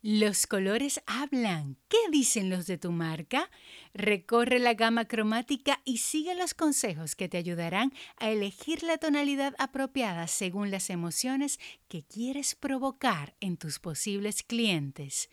Los 0.00 0.46
colores 0.46 1.02
hablan. 1.06 1.76
¿Qué 1.88 1.98
dicen 2.12 2.50
los 2.50 2.68
de 2.68 2.78
tu 2.78 2.92
marca? 2.92 3.50
Recorre 3.94 4.60
la 4.60 4.74
gama 4.74 5.06
cromática 5.06 5.80
y 5.84 5.98
sigue 5.98 6.36
los 6.36 6.54
consejos 6.54 7.16
que 7.16 7.28
te 7.28 7.36
ayudarán 7.36 7.92
a 8.16 8.30
elegir 8.30 8.84
la 8.84 8.98
tonalidad 8.98 9.54
apropiada 9.58 10.28
según 10.28 10.70
las 10.70 10.90
emociones 10.90 11.58
que 11.88 12.04
quieres 12.04 12.54
provocar 12.54 13.34
en 13.40 13.56
tus 13.56 13.80
posibles 13.80 14.44
clientes. 14.44 15.30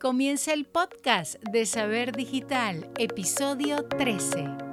Comienza 0.00 0.52
el 0.52 0.66
podcast 0.66 1.36
de 1.52 1.64
Saber 1.64 2.10
Digital, 2.10 2.90
episodio 2.98 3.84
13. 3.84 4.67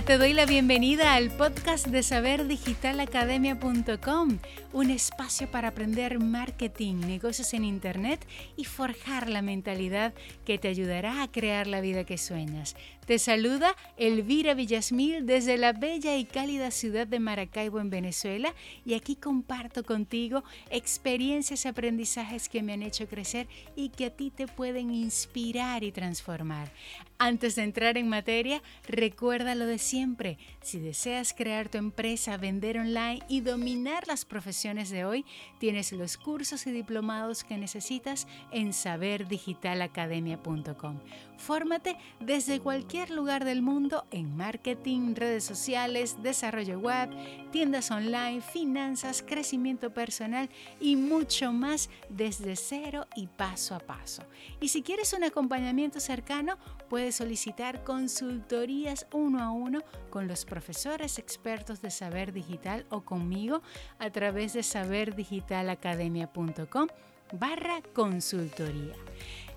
Te 0.00 0.16
doy 0.18 0.32
la 0.32 0.46
bienvenida 0.46 1.14
al 1.14 1.30
podcast 1.30 1.86
de 1.86 2.02
saberdigitalacademia.com, 2.02 4.38
un 4.72 4.90
espacio 4.90 5.48
para 5.50 5.68
aprender 5.68 6.18
marketing, 6.18 6.94
negocios 6.96 7.52
en 7.52 7.64
Internet 7.64 8.26
y 8.56 8.64
forjar 8.64 9.28
la 9.28 9.42
mentalidad 9.42 10.14
que 10.44 10.58
te 10.58 10.68
ayudará 10.68 11.22
a 11.22 11.30
crear 11.30 11.66
la 11.66 11.82
vida 11.82 12.04
que 12.04 12.16
sueñas. 12.16 12.74
Te 13.06 13.18
saluda 13.18 13.76
Elvira 13.96 14.54
Villasmil 14.54 15.26
desde 15.26 15.58
la 15.58 15.72
bella 15.72 16.16
y 16.16 16.24
cálida 16.24 16.70
ciudad 16.70 17.06
de 17.06 17.18
Maracaibo 17.18 17.80
en 17.80 17.90
Venezuela 17.90 18.54
y 18.86 18.94
aquí 18.94 19.16
comparto 19.16 19.82
contigo 19.82 20.44
experiencias 20.70 21.64
y 21.64 21.68
aprendizajes 21.68 22.48
que 22.48 22.62
me 22.62 22.72
han 22.72 22.82
hecho 22.82 23.08
crecer 23.08 23.48
y 23.76 23.90
que 23.90 24.06
a 24.06 24.10
ti 24.10 24.30
te 24.30 24.46
pueden 24.46 24.94
inspirar 24.94 25.84
y 25.84 25.92
transformar. 25.92 26.72
Antes 27.18 27.56
de 27.56 27.64
entrar 27.64 27.98
en 27.98 28.08
materia, 28.08 28.62
recuerda 28.88 29.54
lo 29.54 29.66
de 29.66 29.78
siempre. 29.82 30.38
Si 30.62 30.78
deseas 30.78 31.34
crear 31.34 31.68
tu 31.68 31.76
empresa, 31.78 32.36
vender 32.36 32.78
online 32.78 33.18
y 33.28 33.40
dominar 33.40 34.06
las 34.06 34.24
profesiones 34.24 34.90
de 34.90 35.04
hoy, 35.04 35.26
tienes 35.58 35.90
los 35.92 36.16
cursos 36.16 36.64
y 36.66 36.72
diplomados 36.72 37.44
que 37.44 37.58
necesitas 37.58 38.26
en 38.50 38.72
saberdigitalacademia.com. 38.72 41.00
Fórmate 41.36 41.98
desde 42.20 42.60
cualquier 42.60 43.10
lugar 43.10 43.44
del 43.44 43.60
mundo 43.62 44.06
en 44.12 44.36
marketing, 44.36 45.16
redes 45.16 45.42
sociales, 45.42 46.22
desarrollo 46.22 46.78
web, 46.78 47.10
tiendas 47.50 47.90
online, 47.90 48.40
finanzas, 48.40 49.24
crecimiento 49.26 49.92
personal 49.92 50.48
y 50.80 50.94
mucho 50.94 51.52
más 51.52 51.90
desde 52.08 52.54
cero 52.54 53.08
y 53.16 53.26
paso 53.26 53.74
a 53.74 53.80
paso. 53.80 54.22
Y 54.60 54.68
si 54.68 54.82
quieres 54.82 55.12
un 55.14 55.24
acompañamiento 55.24 55.98
cercano, 55.98 56.58
puedes 56.92 57.16
solicitar 57.16 57.82
consultorías 57.84 59.06
uno 59.14 59.42
a 59.42 59.50
uno 59.50 59.80
con 60.10 60.28
los 60.28 60.44
profesores 60.44 61.18
expertos 61.18 61.80
de 61.80 61.90
saber 61.90 62.34
digital 62.34 62.84
o 62.90 63.00
conmigo 63.00 63.62
a 63.98 64.10
través 64.10 64.52
de 64.52 64.62
saberdigitalacademia.com 64.62 66.88
barra 67.32 67.80
consultoría. 67.94 68.92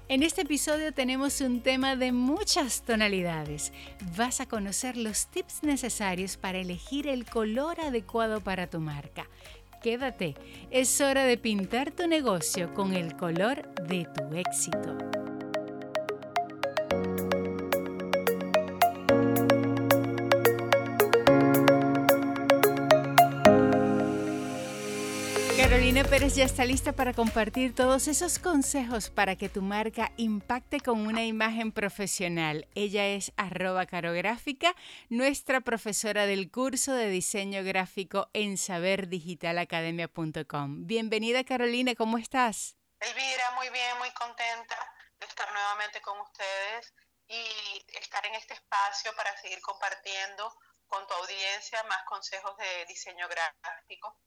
En 0.07 0.23
este 0.23 0.43
episodio 0.43 0.93
tenemos 0.93 1.41
un 1.41 1.59
tema 1.59 1.97
de 1.97 2.13
muchas 2.13 2.83
tonalidades. 2.83 3.73
Vas 4.15 4.39
a 4.39 4.45
conocer 4.45 4.95
los 4.95 5.27
tips 5.27 5.63
necesarios 5.63 6.37
para 6.37 6.59
elegir 6.59 7.05
el 7.05 7.25
color 7.25 7.81
adecuado 7.81 8.39
para 8.39 8.67
tu 8.67 8.79
marca. 8.79 9.27
Quédate, 9.83 10.35
es 10.71 11.01
hora 11.01 11.25
de 11.25 11.37
pintar 11.37 11.91
tu 11.91 12.07
negocio 12.07 12.73
con 12.73 12.93
el 12.93 13.17
color 13.17 13.75
de 13.89 14.05
tu 14.05 14.23
éxito. 14.37 15.24
Carolina 25.95 26.17
Pérez 26.17 26.35
ya 26.35 26.43
está 26.43 26.65
lista 26.65 26.91
para 26.91 27.13
compartir 27.13 27.73
todos 27.73 28.09
esos 28.09 28.37
consejos 28.37 29.09
para 29.09 29.37
que 29.37 29.47
tu 29.47 29.61
marca 29.61 30.11
impacte 30.17 30.81
con 30.81 31.07
una 31.07 31.23
imagen 31.23 31.71
profesional. 31.71 32.67
Ella 32.75 33.05
es 33.05 33.31
arroba 33.37 33.85
carográfica, 33.85 34.75
nuestra 35.07 35.61
profesora 35.61 36.25
del 36.25 36.51
curso 36.51 36.93
de 36.93 37.07
diseño 37.07 37.63
gráfico 37.63 38.29
en 38.33 38.57
saberdigitalacademia.com. 38.57 40.85
Bienvenida 40.85 41.45
Carolina, 41.45 41.95
¿cómo 41.95 42.17
estás? 42.17 42.75
Elvira, 42.99 43.51
muy 43.51 43.69
bien, 43.69 43.97
muy 43.97 44.11
contenta 44.11 44.75
de 45.17 45.27
estar 45.27 45.49
nuevamente 45.53 46.01
con 46.01 46.19
ustedes 46.19 46.93
y 47.29 47.41
estar 48.01 48.25
en 48.25 48.35
este 48.35 48.53
espacio 48.53 49.15
para 49.15 49.33
seguir 49.37 49.61
compartiendo 49.61 50.53
con 50.87 51.07
tu 51.07 51.13
audiencia 51.13 51.81
más 51.83 52.03
consejos 52.03 52.57
de 52.57 52.85
diseño 52.89 53.29
gráfico 53.29 54.19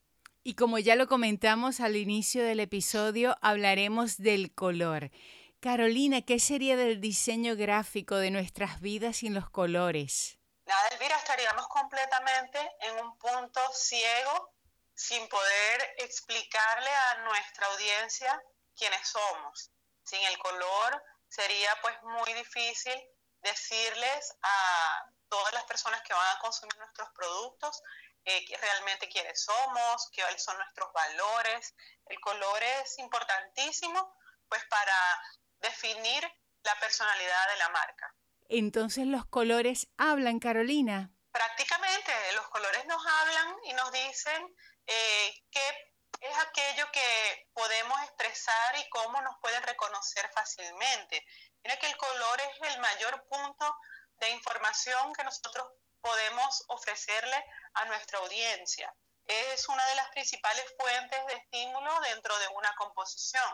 y 0.43 0.55
como 0.55 0.79
ya 0.79 0.95
lo 0.95 1.07
comentamos 1.07 1.79
al 1.79 1.95
inicio 1.95 2.43
del 2.43 2.59
episodio, 2.59 3.37
hablaremos 3.41 4.17
del 4.17 4.53
color. 4.53 5.11
Carolina, 5.59 6.21
¿qué 6.21 6.39
sería 6.39 6.77
del 6.77 7.01
diseño 7.01 7.55
gráfico 7.55 8.15
de 8.15 8.31
nuestras 8.31 8.79
vidas 8.79 9.17
sin 9.17 9.33
los 9.33 9.49
colores? 9.49 10.37
Nada, 10.65 10.87
Elvira, 10.89 11.17
estaríamos 11.17 11.67
completamente 11.67 12.59
en 12.81 13.03
un 13.03 13.17
punto 13.17 13.59
ciego 13.73 14.53
sin 14.93 15.27
poder 15.27 15.95
explicarle 15.97 16.89
a 16.89 17.23
nuestra 17.23 17.67
audiencia 17.67 18.41
quiénes 18.77 19.07
somos. 19.07 19.71
Sin 20.03 20.21
el 20.21 20.37
color 20.37 21.03
sería 21.27 21.69
pues 21.81 21.95
muy 22.03 22.33
difícil 22.33 22.93
decirles 23.41 24.35
a 24.41 25.05
todas 25.27 25.53
las 25.53 25.63
personas 25.65 26.01
que 26.03 26.13
van 26.13 26.35
a 26.35 26.39
consumir 26.39 26.77
nuestros 26.77 27.09
productos 27.15 27.81
eh, 28.25 28.45
realmente 28.59 29.09
quiénes 29.09 29.43
somos, 29.43 30.09
cuáles 30.15 30.43
son 30.43 30.57
nuestros 30.57 30.91
valores. 30.93 31.75
El 32.05 32.19
color 32.19 32.63
es 32.63 32.97
importantísimo 32.99 34.15
pues 34.47 34.63
para 34.65 35.21
definir 35.59 36.23
la 36.63 36.75
personalidad 36.79 37.49
de 37.49 37.57
la 37.57 37.69
marca. 37.69 38.15
Entonces 38.49 39.05
los 39.05 39.25
colores 39.25 39.87
hablan, 39.97 40.39
Carolina. 40.39 41.11
Prácticamente, 41.31 42.11
los 42.35 42.47
colores 42.49 42.85
nos 42.87 43.05
hablan 43.05 43.55
y 43.65 43.73
nos 43.73 43.91
dicen 43.91 44.55
eh, 44.87 45.33
qué 45.51 45.93
es 46.21 46.37
aquello 46.37 46.91
que 46.91 47.47
podemos 47.53 48.01
expresar 48.03 48.77
y 48.77 48.89
cómo 48.89 49.21
nos 49.21 49.37
pueden 49.39 49.61
reconocer 49.63 50.29
fácilmente. 50.33 51.25
Mira 51.63 51.77
que 51.77 51.87
el 51.87 51.97
color 51.97 52.41
es 52.41 52.73
el 52.73 52.79
mayor 52.79 53.23
punto 53.27 53.75
de 54.17 54.29
información 54.31 55.13
que 55.13 55.23
nosotros 55.23 55.71
podemos 56.01 56.63
ofrecerle 56.67 57.45
a 57.73 57.85
nuestra 57.85 58.19
audiencia. 58.19 58.93
Es 59.25 59.67
una 59.69 59.85
de 59.87 59.95
las 59.95 60.09
principales 60.09 60.65
fuentes 60.77 61.25
de 61.27 61.33
estímulo 61.33 61.99
dentro 62.01 62.37
de 62.39 62.47
una 62.49 62.73
composición. 62.75 63.53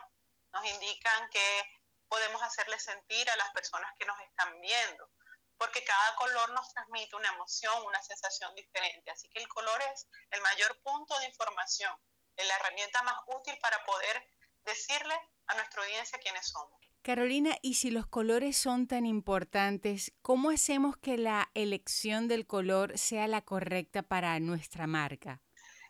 Nos 0.53 0.65
indican 0.65 1.29
que 1.29 1.81
podemos 2.07 2.41
hacerle 2.43 2.79
sentir 2.79 3.29
a 3.29 3.35
las 3.35 3.51
personas 3.51 3.91
que 3.99 4.05
nos 4.05 4.19
están 4.21 4.59
viendo, 4.61 5.09
porque 5.57 5.83
cada 5.83 6.15
color 6.15 6.51
nos 6.51 6.69
transmite 6.73 7.15
una 7.15 7.29
emoción, 7.29 7.85
una 7.85 8.01
sensación 8.01 8.53
diferente. 8.55 9.11
Así 9.11 9.27
que 9.29 9.39
el 9.39 9.47
color 9.47 9.81
es 9.93 10.07
el 10.31 10.41
mayor 10.41 10.81
punto 10.81 11.17
de 11.19 11.25
información, 11.25 11.93
es 12.35 12.47
la 12.47 12.55
herramienta 12.55 13.01
más 13.03 13.17
útil 13.27 13.57
para 13.59 13.83
poder 13.83 14.29
decirle 14.63 15.19
a 15.47 15.55
nuestra 15.55 15.81
audiencia 15.81 16.19
quiénes 16.19 16.47
somos. 16.47 16.84
Carolina, 17.05 17.55
y 17.61 17.75
si 17.75 17.91
los 17.91 18.07
colores 18.07 18.57
son 18.57 18.87
tan 18.87 19.05
importantes, 19.05 20.11
¿cómo 20.23 20.49
hacemos 20.49 20.97
que 20.97 21.19
la 21.19 21.51
elección 21.53 22.27
del 22.27 22.47
color 22.47 22.97
sea 22.97 23.27
la 23.27 23.43
correcta 23.43 24.01
para 24.01 24.39
nuestra 24.39 24.87
marca? 24.87 25.39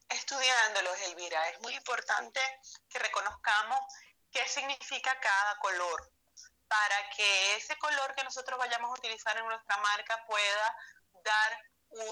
Estudiándolos, 0.10 1.00
Elvira. 1.08 1.52
Es 1.52 1.62
muy 1.62 1.74
importante 1.74 2.42
que 2.90 3.00
reconozcamos 3.00 3.80
qué 4.30 4.46
significa 4.46 5.18
cada 5.22 5.58
color 5.60 6.12
para 6.68 7.10
que 7.16 7.56
ese 7.56 7.78
color 7.78 8.14
que 8.14 8.26
nosotros 8.26 8.60
vayamos 8.60 8.90
a 8.90 9.00
utilizar 9.00 9.38
en 9.38 9.46
nuestra 9.46 9.78
marca 9.78 10.22
pueda 10.28 10.78
dar 11.24 11.60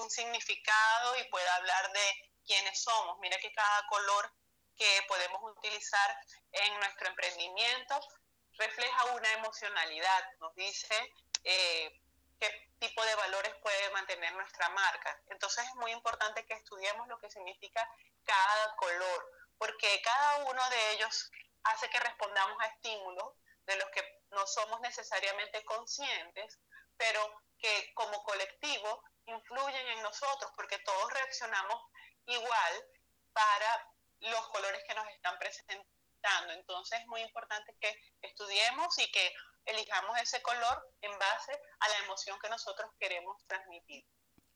un 0.00 0.08
significado 0.08 1.18
y 1.18 1.28
pueda 1.28 1.54
hablar 1.56 1.92
de 1.92 2.32
quiénes 2.46 2.82
somos. 2.82 3.18
Mira 3.18 3.36
que 3.36 3.52
cada 3.52 3.86
color 3.86 4.32
que 4.74 5.04
podemos 5.06 5.42
utilizar 5.58 6.18
en 6.52 6.74
nuestro 6.80 7.08
emprendimiento 7.08 8.00
refleja 8.58 9.04
una 9.06 9.32
emocionalidad, 9.32 10.32
nos 10.40 10.54
dice 10.54 11.12
eh, 11.44 12.00
qué 12.38 12.70
tipo 12.78 13.04
de 13.04 13.14
valores 13.14 13.54
puede 13.62 13.90
mantener 13.90 14.32
nuestra 14.34 14.68
marca. 14.70 15.20
Entonces 15.28 15.64
es 15.64 15.74
muy 15.76 15.92
importante 15.92 16.44
que 16.46 16.54
estudiemos 16.54 17.08
lo 17.08 17.18
que 17.18 17.30
significa 17.30 17.88
cada 18.24 18.76
color, 18.76 19.32
porque 19.58 20.00
cada 20.02 20.44
uno 20.44 20.70
de 20.70 20.92
ellos 20.92 21.30
hace 21.64 21.88
que 21.90 22.00
respondamos 22.00 22.60
a 22.60 22.66
estímulos 22.66 23.34
de 23.66 23.76
los 23.76 23.88
que 23.90 24.22
no 24.30 24.46
somos 24.46 24.80
necesariamente 24.80 25.64
conscientes, 25.64 26.58
pero 26.96 27.42
que 27.58 27.92
como 27.94 28.22
colectivo 28.24 29.02
influyen 29.26 29.88
en 29.88 30.02
nosotros, 30.02 30.52
porque 30.54 30.78
todos 30.80 31.12
reaccionamos 31.12 31.82
igual 32.26 32.84
para 33.32 33.90
los 34.20 34.48
colores 34.48 34.82
que 34.86 34.94
nos 34.94 35.08
están 35.08 35.38
presentando 35.38 35.93
entonces 36.54 37.00
es 37.00 37.06
muy 37.06 37.20
importante 37.20 37.74
que 37.80 37.94
estudiemos 38.22 38.98
y 38.98 39.10
que 39.10 39.32
elijamos 39.66 40.18
ese 40.20 40.42
color 40.42 40.86
en 41.00 41.12
base 41.18 41.52
a 41.80 41.88
la 41.88 42.04
emoción 42.04 42.38
que 42.42 42.48
nosotros 42.48 42.90
queremos 42.98 43.36
transmitir. 43.46 44.04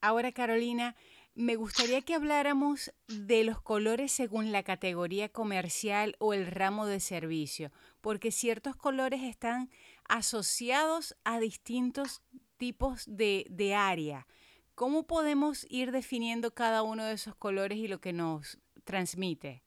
Ahora, 0.01 0.33
Carolina, 0.33 0.97
me 1.35 1.57
gustaría 1.57 2.03
que 2.03 2.15
habláramos 2.15 2.93
de 3.07 3.45
los 3.45 3.61
colores 3.61 4.13
según 4.13 4.53
la 4.53 4.63
categoría 4.63 5.29
comercial 5.29 6.17
o 6.19 6.35
el 6.35 6.47
ramo 6.47 6.87
de 6.87 7.01
servicio, 7.01 7.73
porque 8.01 8.31
ciertos 8.31 8.77
colores 8.77 9.23
están 9.23 9.71
asociados 10.09 11.17
a 11.25 11.41
distintos 11.41 12.23
tipos 12.57 13.05
de, 13.07 13.47
de 13.51 13.75
área. 13.75 14.27
¿Cómo 14.75 15.07
podemos 15.07 15.67
ir 15.69 15.91
definiendo 15.91 16.55
cada 16.55 16.83
uno 16.83 17.05
de 17.05 17.15
esos 17.15 17.35
colores 17.35 17.79
y 17.79 17.89
lo 17.89 18.01
que 18.01 18.13
nos 18.13 18.59
transmite? 18.85 19.65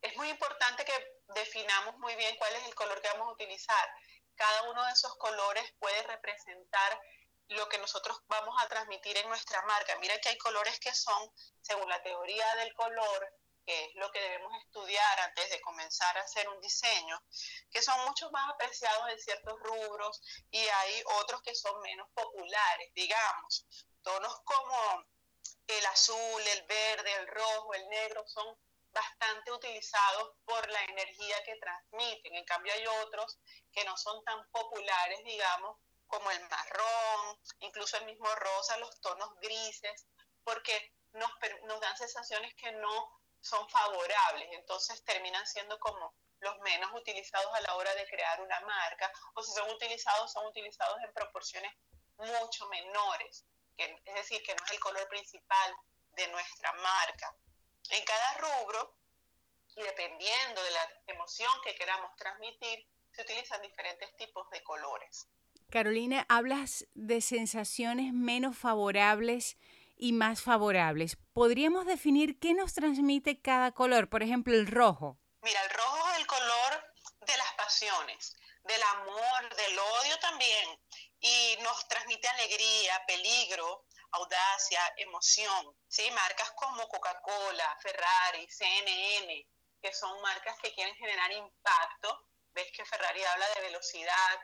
Es 0.00 0.16
muy 0.16 0.28
importante 0.28 0.84
que 0.84 1.11
definamos 1.34 1.96
muy 1.98 2.14
bien 2.16 2.36
cuál 2.36 2.54
es 2.56 2.64
el 2.66 2.74
color 2.74 3.00
que 3.00 3.08
vamos 3.08 3.28
a 3.28 3.32
utilizar. 3.32 3.88
Cada 4.34 4.70
uno 4.70 4.84
de 4.84 4.92
esos 4.92 5.16
colores 5.16 5.64
puede 5.78 6.02
representar 6.04 7.00
lo 7.48 7.68
que 7.68 7.78
nosotros 7.78 8.18
vamos 8.28 8.54
a 8.62 8.68
transmitir 8.68 9.16
en 9.16 9.28
nuestra 9.28 9.60
marca. 9.62 9.98
Mira 9.98 10.18
que 10.20 10.30
hay 10.30 10.38
colores 10.38 10.78
que 10.80 10.94
son, 10.94 11.30
según 11.60 11.88
la 11.88 12.02
teoría 12.02 12.54
del 12.56 12.72
color, 12.74 13.28
que 13.64 13.84
es 13.84 13.94
lo 13.94 14.10
que 14.10 14.20
debemos 14.20 14.52
estudiar 14.64 15.20
antes 15.20 15.50
de 15.50 15.60
comenzar 15.60 16.16
a 16.18 16.22
hacer 16.22 16.48
un 16.48 16.60
diseño, 16.60 17.22
que 17.70 17.82
son 17.82 18.00
mucho 18.06 18.30
más 18.30 18.50
apreciados 18.50 19.10
en 19.10 19.20
ciertos 19.20 19.60
rubros 19.60 20.20
y 20.50 20.58
hay 20.58 21.02
otros 21.20 21.42
que 21.42 21.54
son 21.54 21.80
menos 21.80 22.08
populares, 22.14 22.90
digamos. 22.94 23.66
Tonos 24.02 24.40
como 24.44 25.04
el 25.66 25.86
azul, 25.86 26.42
el 26.42 26.62
verde, 26.64 27.12
el 27.14 27.26
rojo, 27.28 27.74
el 27.74 27.88
negro 27.88 28.24
son 28.26 28.56
bastante 28.92 29.52
utilizados 29.52 30.34
por 30.44 30.68
la 30.70 30.84
energía 30.84 31.42
que 31.44 31.56
transmiten. 31.56 32.34
En 32.34 32.44
cambio 32.44 32.72
hay 32.72 32.86
otros 33.04 33.38
que 33.72 33.84
no 33.84 33.96
son 33.96 34.22
tan 34.24 34.48
populares, 34.50 35.24
digamos, 35.24 35.78
como 36.06 36.30
el 36.30 36.40
marrón, 36.48 37.40
incluso 37.60 37.96
el 37.96 38.04
mismo 38.04 38.28
rosa, 38.34 38.76
los 38.78 39.00
tonos 39.00 39.34
grises, 39.40 40.06
porque 40.44 40.94
nos, 41.12 41.30
nos 41.64 41.80
dan 41.80 41.96
sensaciones 41.96 42.54
que 42.54 42.70
no 42.72 43.20
son 43.40 43.68
favorables, 43.68 44.48
entonces 44.52 45.02
terminan 45.04 45.46
siendo 45.46 45.78
como 45.80 46.14
los 46.40 46.58
menos 46.60 46.90
utilizados 46.94 47.52
a 47.54 47.60
la 47.60 47.76
hora 47.76 47.94
de 47.94 48.06
crear 48.06 48.40
una 48.40 48.60
marca, 48.60 49.10
o 49.34 49.42
si 49.42 49.52
son 49.52 49.70
utilizados, 49.70 50.32
son 50.32 50.46
utilizados 50.46 51.00
en 51.02 51.12
proporciones 51.12 51.72
mucho 52.16 52.66
menores, 52.68 53.44
que, 53.76 53.84
es 54.04 54.14
decir, 54.14 54.42
que 54.42 54.54
no 54.54 54.64
es 54.64 54.72
el 54.72 54.80
color 54.80 55.08
principal 55.08 55.74
de 56.12 56.28
nuestra 56.28 56.72
marca. 56.74 57.34
En 57.92 58.02
cada 58.06 58.34
rubro, 58.38 58.96
y 59.76 59.82
dependiendo 59.82 60.62
de 60.62 60.70
la 60.70 60.88
emoción 61.08 61.50
que 61.62 61.74
queramos 61.74 62.16
transmitir, 62.16 62.88
se 63.12 63.20
utilizan 63.20 63.60
diferentes 63.60 64.16
tipos 64.16 64.48
de 64.48 64.62
colores. 64.62 65.28
Carolina, 65.70 66.24
hablas 66.30 66.86
de 66.94 67.20
sensaciones 67.20 68.14
menos 68.14 68.56
favorables 68.56 69.58
y 69.98 70.12
más 70.12 70.40
favorables. 70.40 71.18
¿Podríamos 71.34 71.84
definir 71.84 72.38
qué 72.38 72.54
nos 72.54 72.72
transmite 72.72 73.42
cada 73.42 73.72
color? 73.72 74.08
Por 74.08 74.22
ejemplo, 74.22 74.54
el 74.54 74.66
rojo. 74.66 75.18
Mira, 75.42 75.62
el 75.62 75.70
rojo 75.70 76.10
es 76.12 76.18
el 76.20 76.26
color 76.26 76.94
de 77.26 77.36
las 77.36 77.52
pasiones, 77.58 78.34
del 78.64 78.82
amor, 78.94 79.54
del 79.54 79.78
odio 79.78 80.18
también. 80.18 80.80
Y 81.20 81.58
nos 81.62 81.86
transmite 81.88 82.26
alegría, 82.26 83.04
peligro, 83.06 83.84
audacia, 84.12 84.80
emoción. 84.96 85.76
¿sí? 85.88 86.10
Marcas 86.10 86.50
como 86.52 86.88
Coca-Cola, 86.88 87.78
Ferrari, 87.80 88.48
CNN, 88.50 89.48
que 89.80 89.92
son 89.92 90.20
marcas 90.22 90.58
que 90.60 90.72
quieren 90.74 90.94
generar 90.96 91.30
impacto. 91.32 92.28
Ves 92.54 92.70
que 92.72 92.84
Ferrari 92.84 93.24
habla 93.24 93.48
de 93.54 93.60
velocidad, 93.62 94.40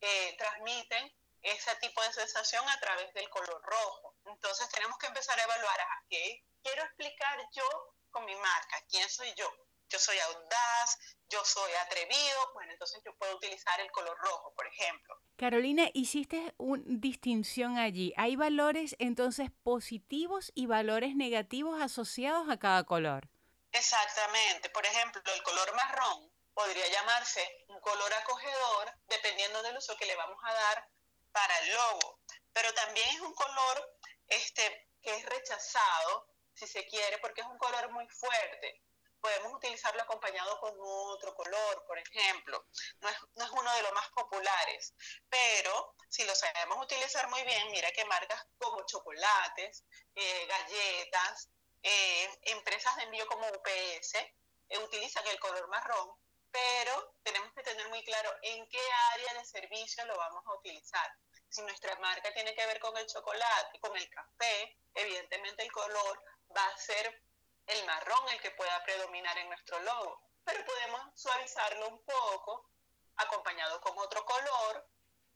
eh, 0.00 0.34
transmiten 0.36 1.12
ese 1.42 1.74
tipo 1.76 2.02
de 2.02 2.12
sensación 2.12 2.68
a 2.68 2.80
través 2.80 3.12
del 3.14 3.28
color 3.30 3.62
rojo. 3.62 4.16
Entonces 4.26 4.68
tenemos 4.70 4.98
que 4.98 5.06
empezar 5.06 5.38
a 5.38 5.44
evaluar, 5.44 5.80
¿qué 6.08 6.44
quiero 6.62 6.84
explicar 6.84 7.38
yo 7.52 7.68
con 8.10 8.24
mi 8.24 8.34
marca? 8.36 8.84
¿Quién 8.88 9.08
soy 9.08 9.32
yo? 9.34 9.50
Yo 9.92 9.98
soy 9.98 10.18
audaz, 10.18 10.98
yo 11.28 11.44
soy 11.44 11.70
atrevido, 11.84 12.52
bueno, 12.54 12.72
entonces 12.72 13.02
yo 13.04 13.14
puedo 13.18 13.36
utilizar 13.36 13.78
el 13.78 13.90
color 13.90 14.16
rojo, 14.16 14.54
por 14.54 14.66
ejemplo. 14.66 15.20
Carolina, 15.36 15.90
hiciste 15.92 16.54
una 16.56 16.82
distinción 16.86 17.76
allí. 17.76 18.14
¿Hay 18.16 18.36
valores 18.36 18.96
entonces 18.98 19.50
positivos 19.62 20.50
y 20.54 20.64
valores 20.64 21.14
negativos 21.14 21.82
asociados 21.82 22.48
a 22.48 22.58
cada 22.58 22.84
color? 22.84 23.28
Exactamente. 23.70 24.70
Por 24.70 24.86
ejemplo, 24.86 25.20
el 25.26 25.42
color 25.42 25.74
marrón 25.74 26.32
podría 26.54 26.88
llamarse 26.88 27.46
un 27.68 27.78
color 27.80 28.14
acogedor 28.14 28.94
dependiendo 29.08 29.62
del 29.62 29.76
uso 29.76 29.94
que 29.98 30.06
le 30.06 30.16
vamos 30.16 30.38
a 30.42 30.54
dar 30.54 30.88
para 31.32 31.58
el 31.58 31.74
logo, 31.74 32.18
pero 32.54 32.72
también 32.72 33.06
es 33.10 33.20
un 33.20 33.34
color 33.34 33.98
este, 34.28 34.88
que 35.02 35.14
es 35.14 35.26
rechazado, 35.26 36.28
si 36.54 36.66
se 36.66 36.86
quiere, 36.86 37.18
porque 37.18 37.42
es 37.42 37.46
un 37.46 37.58
color 37.58 37.92
muy 37.92 38.08
fuerte. 38.08 38.82
Podemos 39.22 39.54
utilizarlo 39.54 40.02
acompañado 40.02 40.60
con 40.60 40.74
otro 40.78 41.34
color, 41.34 41.84
por 41.86 41.98
ejemplo. 41.98 42.66
No 43.00 43.08
es, 43.08 43.16
no 43.36 43.44
es 43.44 43.50
uno 43.52 43.74
de 43.74 43.82
los 43.82 43.92
más 43.92 44.10
populares, 44.10 44.94
pero 45.30 45.94
si 46.10 46.24
lo 46.24 46.34
sabemos 46.34 46.84
utilizar 46.84 47.28
muy 47.30 47.42
bien, 47.44 47.70
mira 47.70 47.90
que 47.92 48.04
marcas 48.04 48.44
como 48.58 48.84
chocolates, 48.84 49.84
eh, 50.14 50.46
galletas, 50.46 51.48
eh, 51.82 52.38
empresas 52.42 52.96
de 52.96 53.04
envío 53.04 53.26
como 53.26 53.46
UPS 53.48 54.14
eh, 54.68 54.78
utilizan 54.78 55.26
el 55.28 55.40
color 55.40 55.68
marrón 55.68 56.14
pero 56.52 57.16
tenemos 57.22 57.50
que 57.54 57.62
tener 57.62 57.88
muy 57.88 58.04
claro 58.04 58.30
en 58.42 58.68
qué 58.68 58.80
área 59.14 59.34
de 59.34 59.44
servicio 59.44 60.04
lo 60.04 60.16
vamos 60.16 60.44
a 60.46 60.54
utilizar. 60.54 61.10
Si 61.48 61.62
nuestra 61.62 61.96
marca 61.96 62.32
tiene 62.34 62.54
que 62.54 62.66
ver 62.66 62.78
con 62.78 62.96
el 62.96 63.06
chocolate, 63.06 63.80
con 63.80 63.96
el 63.96 64.08
café, 64.10 64.78
evidentemente 64.94 65.62
el 65.62 65.72
color 65.72 66.22
va 66.54 66.66
a 66.66 66.76
ser 66.76 67.22
el 67.66 67.86
marrón 67.86 68.28
el 68.30 68.40
que 68.40 68.50
pueda 68.52 68.82
predominar 68.84 69.36
en 69.38 69.48
nuestro 69.48 69.78
logo, 69.80 70.20
pero 70.44 70.64
podemos 70.64 71.00
suavizarlo 71.14 71.88
un 71.88 72.04
poco 72.04 72.70
acompañado 73.16 73.80
con 73.80 73.98
otro 73.98 74.24
color 74.24 74.88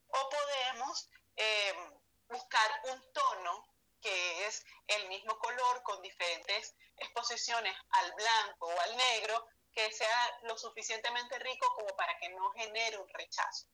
o 0.07 0.29
podemos 0.29 1.09
eh, 1.35 1.73
buscar 2.29 2.81
un 2.91 3.13
tono 3.13 3.65
que 4.01 4.45
es 4.45 4.65
el 4.87 5.07
mismo 5.09 5.37
color 5.39 5.83
con 5.83 6.01
diferentes 6.01 6.75
exposiciones 6.97 7.75
al 7.89 8.13
blanco 8.13 8.67
o 8.67 8.81
al 8.81 8.97
negro 8.97 9.47
que 9.71 9.91
sea 9.91 10.39
lo 10.43 10.57
suficientemente 10.57 11.37
rico 11.39 11.73
como 11.75 11.95
para 11.95 12.17
que 12.19 12.29
no 12.29 12.51
genere 12.51 12.97
un 12.97 13.09
rechazo. 13.09 13.67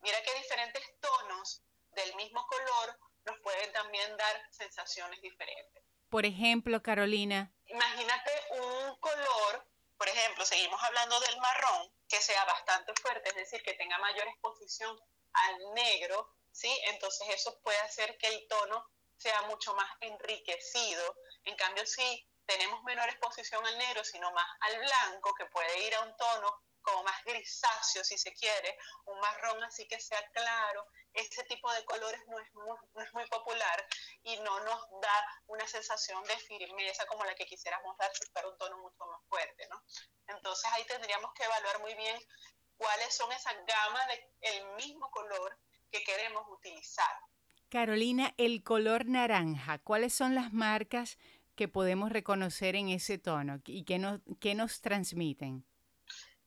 Mira 0.00 0.20
que 0.22 0.34
diferentes 0.34 0.82
tonos 1.00 1.62
del 1.92 2.14
mismo 2.16 2.46
color 2.46 2.98
nos 3.24 3.38
pueden 3.40 3.72
también 3.72 4.16
dar 4.16 4.48
sensaciones 4.50 5.20
diferentes. 5.22 5.82
Por 6.10 6.26
ejemplo, 6.26 6.82
Carolina. 6.82 7.50
Imagínate 7.72 8.30
un 8.50 8.96
color, 9.00 9.66
por 9.96 10.06
ejemplo, 10.06 10.44
seguimos 10.44 10.82
hablando 10.82 11.18
del 11.20 11.38
marrón, 11.38 11.90
que 12.06 12.20
sea 12.20 12.44
bastante 12.44 12.92
fuerte, 13.00 13.30
es 13.30 13.34
decir, 13.34 13.62
que 13.62 13.72
tenga 13.74 13.98
mayor 13.98 14.28
exposición 14.28 14.98
al 15.32 15.74
negro, 15.74 16.36
¿sí? 16.50 16.70
Entonces 16.88 17.28
eso 17.30 17.58
puede 17.62 17.78
hacer 17.78 18.18
que 18.18 18.28
el 18.28 18.46
tono 18.46 18.86
sea 19.16 19.40
mucho 19.42 19.74
más 19.74 19.90
enriquecido. 20.00 21.16
En 21.44 21.56
cambio, 21.56 21.86
si 21.86 22.28
tenemos 22.44 22.82
menor 22.82 23.08
exposición 23.08 23.64
al 23.66 23.78
negro, 23.78 24.04
sino 24.04 24.30
más 24.32 24.46
al 24.60 24.78
blanco, 24.78 25.34
que 25.34 25.46
puede 25.46 25.86
ir 25.86 25.94
a 25.94 26.02
un 26.02 26.16
tono 26.16 26.62
como 26.82 27.02
más 27.04 27.24
grisáceo, 27.24 28.04
si 28.04 28.18
se 28.18 28.32
quiere, 28.34 28.76
un 29.06 29.18
marrón 29.20 29.62
así 29.64 29.86
que 29.86 30.00
sea 30.00 30.22
claro. 30.32 30.86
Ese 31.12 31.44
tipo 31.44 31.72
de 31.72 31.84
colores 31.84 32.20
no 32.28 32.38
es, 32.38 32.54
muy, 32.54 32.76
no 32.94 33.02
es 33.02 33.14
muy 33.14 33.26
popular 33.26 33.86
y 34.22 34.36
no 34.40 34.60
nos 34.60 34.90
da 35.00 35.42
una 35.46 35.66
sensación 35.66 36.22
de 36.24 36.36
firmeza 36.38 37.06
como 37.06 37.24
la 37.24 37.34
que 37.34 37.46
quisiéramos 37.46 37.96
dar 37.98 38.10
si 38.14 38.30
fuera 38.30 38.48
un 38.48 38.58
tono 38.58 38.78
mucho 38.78 39.06
más 39.06 39.20
fuerte, 39.28 39.66
¿no? 39.68 39.82
Entonces 40.28 40.70
ahí 40.72 40.84
tendríamos 40.84 41.32
que 41.34 41.44
evaluar 41.44 41.80
muy 41.80 41.94
bien 41.94 42.18
cuáles 42.76 43.14
son 43.14 43.30
esas 43.32 43.54
gamas 43.66 44.06
del 44.40 44.66
mismo 44.74 45.10
color 45.10 45.58
que 45.90 46.02
queremos 46.02 46.44
utilizar. 46.48 47.14
Carolina, 47.68 48.34
el 48.36 48.62
color 48.62 49.06
naranja, 49.06 49.78
¿cuáles 49.78 50.12
son 50.12 50.34
las 50.34 50.52
marcas 50.52 51.18
que 51.54 51.68
podemos 51.68 52.10
reconocer 52.10 52.76
en 52.76 52.88
ese 52.88 53.18
tono 53.18 53.60
y 53.64 53.84
que 53.84 53.98
nos, 53.98 54.20
nos 54.56 54.80
transmiten? 54.80 55.64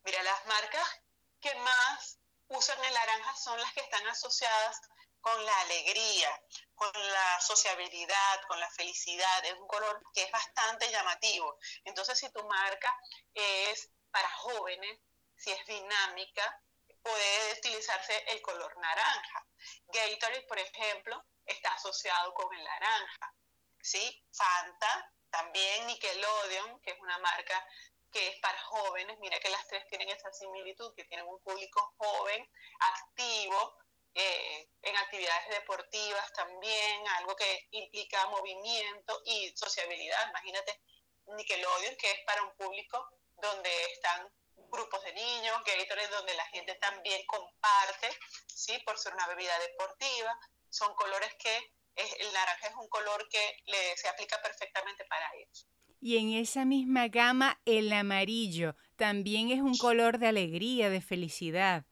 Mira, 0.05 0.21
las 0.23 0.45
marcas 0.45 1.01
que 1.41 1.53
más 1.55 2.19
usan 2.47 2.83
el 2.83 2.93
naranja 2.93 3.35
son 3.35 3.59
las 3.59 3.73
que 3.73 3.81
están 3.81 4.07
asociadas 4.07 4.79
con 5.19 5.45
la 5.45 5.59
alegría, 5.61 6.41
con 6.75 6.91
la 6.93 7.41
sociabilidad, 7.41 8.41
con 8.47 8.59
la 8.59 8.69
felicidad. 8.69 9.45
Es 9.45 9.55
un 9.55 9.67
color 9.67 9.99
que 10.13 10.23
es 10.23 10.31
bastante 10.31 10.91
llamativo. 10.91 11.57
Entonces, 11.83 12.19
si 12.19 12.29
tu 12.31 12.43
marca 12.45 12.95
es 13.33 13.89
para 14.11 14.29
jóvenes, 14.29 14.99
si 15.35 15.51
es 15.51 15.65
dinámica, 15.65 16.61
puede 17.01 17.53
utilizarse 17.57 18.23
el 18.27 18.41
color 18.43 18.77
naranja. 18.77 19.47
Gatorade, 19.87 20.43
por 20.43 20.59
ejemplo, 20.59 21.25
está 21.45 21.73
asociado 21.73 22.33
con 22.35 22.53
el 22.53 22.63
naranja. 22.63 23.33
¿sí? 23.81 24.23
Fanta, 24.31 25.13
también 25.29 25.87
Nickelodeon, 25.87 26.79
que 26.81 26.91
es 26.91 26.99
una 26.99 27.17
marca 27.19 27.67
que 28.15 28.29
es 28.29 28.39
para 28.39 28.57
jóvenes. 28.63 29.19
Mira 29.19 29.37
que 29.41 29.49
las 29.49 29.67
tres 29.67 29.85
tienen 29.89 30.07
esa 30.07 30.31
similitud, 30.31 30.95
que 30.95 31.03
tienen 31.03 31.27
un 31.27 31.37
público 31.41 31.93
joven, 31.97 32.49
activo, 32.79 33.75
eh, 34.13 34.69
en 34.81 34.95
actividades 34.95 35.49
deportivas 35.49 36.31
también, 36.31 37.05
algo 37.19 37.35
que 37.35 37.67
implica 37.71 38.25
movimiento 38.27 39.21
y 39.25 39.53
sociabilidad. 39.57 40.29
Imagínate 40.29 40.79
Nickelodeon, 41.25 41.97
que 41.97 42.09
es 42.09 42.19
para 42.25 42.41
un 42.43 42.55
público 42.55 43.05
donde 43.35 43.83
están 43.91 44.31
grupos 44.55 45.03
de 45.03 45.11
niños, 45.11 45.61
Gatorade, 45.65 46.07
donde 46.07 46.35
la 46.35 46.45
gente 46.45 46.73
también 46.75 47.25
comparte, 47.25 48.17
¿sí? 48.47 48.79
Por 48.85 48.97
ser 48.97 49.13
una 49.13 49.27
bebida 49.27 49.59
deportiva. 49.59 50.39
Son 50.69 50.95
colores 50.95 51.33
que, 51.37 51.73
el 51.95 52.31
naranja 52.31 52.67
es 52.67 52.75
un 52.75 52.87
color 52.87 53.27
que 53.27 53.57
le, 53.65 53.97
se 53.97 54.07
aplica 54.07 54.41
perfectamente 54.41 55.03
para 55.05 55.29
eso. 55.35 55.67
Y 55.99 56.17
en 56.17 56.33
esa 56.33 56.65
misma 56.65 57.07
gama, 57.07 57.59
el 57.65 57.91
amarillo 57.91 58.75
también 58.95 59.51
es 59.51 59.59
un 59.59 59.77
color 59.77 60.19
de 60.19 60.27
alegría, 60.27 60.89
de 60.89 61.01
felicidad. 61.01 61.85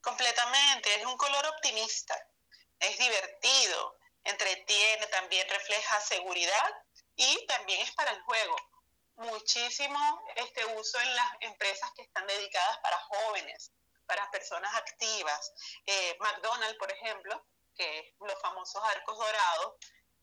Completamente, 0.00 0.94
es 0.96 1.06
un 1.06 1.16
color 1.16 1.46
optimista, 1.46 2.14
es 2.78 2.98
divertido, 2.98 3.96
entretiene, 4.24 5.06
también 5.06 5.48
refleja 5.48 6.00
seguridad 6.00 6.70
y 7.16 7.46
también 7.46 7.80
es 7.80 7.92
para 7.92 8.10
el 8.10 8.20
juego 8.22 8.56
muchísimo 9.16 10.24
este 10.36 10.64
uso 10.76 11.00
en 11.00 11.14
las 11.14 11.32
empresas 11.40 11.90
que 11.94 12.02
están 12.02 12.26
dedicadas 12.26 12.78
para 12.78 12.98
jóvenes, 12.98 13.72
para 14.06 14.30
personas 14.30 14.74
activas. 14.74 15.52
Eh, 15.86 16.16
McDonald's, 16.20 16.78
por 16.78 16.90
ejemplo, 16.90 17.46
que 17.74 18.14
los 18.20 18.40
famosos 18.40 18.82
arcos 18.84 19.18
dorados, 19.18 19.74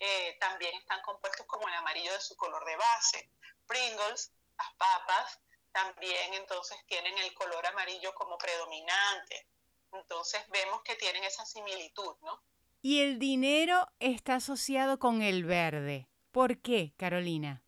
eh, 0.01 0.37
también 0.39 0.73
están 0.75 1.01
compuestos 1.03 1.45
como 1.45 1.67
el 1.67 1.73
amarillo 1.75 2.11
de 2.11 2.19
su 2.19 2.35
color 2.35 2.65
de 2.65 2.75
base. 2.75 3.31
Pringles, 3.67 4.33
las 4.57 4.73
papas, 4.75 5.39
también 5.71 6.33
entonces 6.33 6.77
tienen 6.87 7.17
el 7.19 7.33
color 7.33 7.65
amarillo 7.67 8.13
como 8.15 8.37
predominante. 8.37 9.47
Entonces 9.93 10.41
vemos 10.49 10.81
que 10.83 10.95
tienen 10.95 11.23
esa 11.23 11.45
similitud, 11.45 12.15
¿no? 12.21 12.43
Y 12.81 13.01
el 13.01 13.19
dinero 13.19 13.87
está 13.99 14.35
asociado 14.35 14.97
con 14.97 15.21
el 15.21 15.45
verde. 15.45 16.09
¿Por 16.31 16.61
qué, 16.61 16.93
Carolina? 16.97 17.63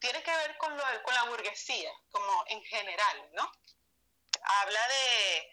tiene 0.00 0.22
que 0.22 0.30
ver 0.30 0.56
con, 0.56 0.76
lo, 0.76 0.82
con 1.04 1.14
la 1.14 1.24
burguesía, 1.24 1.92
como 2.10 2.44
en 2.46 2.62
general, 2.64 3.30
¿no? 3.34 3.52
Habla 4.42 4.80
de, 4.88 5.50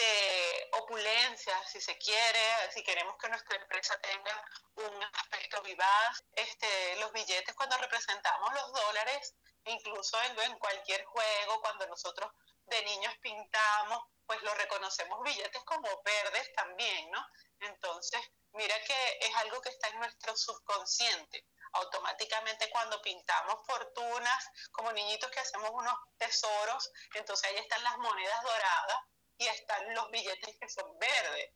de 0.00 0.70
opulencia, 0.72 1.54
si 1.66 1.80
se 1.80 1.96
quiere, 1.98 2.72
si 2.72 2.82
queremos 2.82 3.16
que 3.18 3.28
nuestra 3.28 3.56
empresa 3.56 4.00
tenga 4.00 4.44
un 4.76 5.02
aspecto 5.14 5.60
vivaz, 5.62 6.24
este, 6.32 6.96
los 6.96 7.12
billetes 7.12 7.54
cuando 7.54 7.76
representamos 7.76 8.52
los 8.54 8.72
dólares, 8.72 9.34
incluso 9.64 10.20
en, 10.22 10.40
en 10.40 10.58
cualquier 10.58 11.04
juego, 11.04 11.60
cuando 11.60 11.86
nosotros 11.88 12.30
de 12.66 12.82
niños 12.84 13.14
pintamos, 13.20 14.04
pues 14.26 14.40
lo 14.42 14.54
reconocemos 14.54 15.22
billetes 15.22 15.62
como 15.64 16.02
verdes 16.02 16.52
también, 16.54 17.10
¿no? 17.10 17.26
Entonces, 17.60 18.20
mira 18.52 18.74
que 18.84 19.18
es 19.20 19.36
algo 19.36 19.60
que 19.60 19.70
está 19.70 19.88
en 19.88 19.98
nuestro 19.98 20.36
subconsciente 20.36 21.46
automáticamente 21.72 22.68
cuando 22.70 23.00
pintamos 23.02 23.64
fortunas, 23.66 24.50
como 24.72 24.92
niñitos 24.92 25.30
que 25.30 25.40
hacemos 25.40 25.70
unos 25.72 25.94
tesoros, 26.16 26.90
entonces 27.14 27.48
ahí 27.48 27.56
están 27.58 27.82
las 27.84 27.96
monedas 27.98 28.42
doradas 28.42 28.98
y 29.40 29.48
están 29.48 29.94
los 29.94 30.10
billetes 30.10 30.56
que 30.58 30.68
son 30.68 30.98
verdes. 30.98 31.50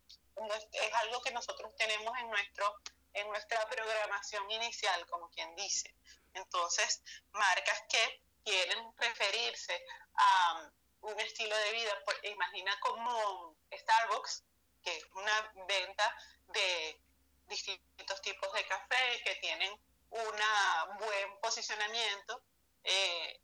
Es 0.73 0.95
algo 0.95 1.21
que 1.21 1.31
nosotros 1.33 1.71
tenemos 1.77 2.17
en, 2.19 2.31
nuestro, 2.31 2.81
en 3.13 3.29
nuestra 3.29 3.69
programación 3.69 4.51
inicial, 4.51 5.07
como 5.07 5.29
quien 5.29 5.55
dice. 5.55 5.95
Entonces, 6.33 7.03
marcas 7.33 7.83
que 7.91 8.23
quieren 8.43 8.91
referirse 8.97 9.85
a 10.15 10.71
um, 11.03 11.13
un 11.13 11.21
estilo 11.21 11.55
de 11.57 11.73
vida, 11.73 11.93
pues, 12.07 12.17
imagina 12.25 12.75
como 12.81 13.55
Starbucks, 13.71 14.45
que 14.83 14.97
es 14.97 15.05
una 15.13 15.53
venta 15.69 16.17
de 16.49 17.01
distintos 17.47 18.21
tipos 18.23 18.51
de 18.55 18.67
café 18.67 19.23
que 19.25 19.35
tienen 19.37 19.73
un 20.09 20.99
buen 20.99 21.41
posicionamiento 21.41 22.43
eh, 22.83 23.41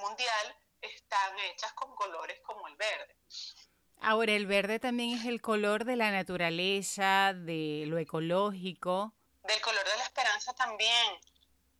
mundial 0.00 0.56
están 0.80 1.38
hechas 1.38 1.72
con 1.74 1.94
colores 1.94 2.40
como 2.42 2.66
el 2.68 2.76
verde. 2.76 3.16
Ahora, 4.00 4.32
el 4.32 4.46
verde 4.46 4.78
también 4.78 5.18
es 5.18 5.26
el 5.26 5.40
color 5.40 5.84
de 5.84 5.96
la 5.96 6.10
naturaleza, 6.10 7.32
de 7.34 7.84
lo 7.86 7.98
ecológico. 7.98 9.12
Del 9.42 9.60
color 9.60 9.84
de 9.84 9.96
la 9.96 10.04
esperanza 10.04 10.54
también. 10.54 11.20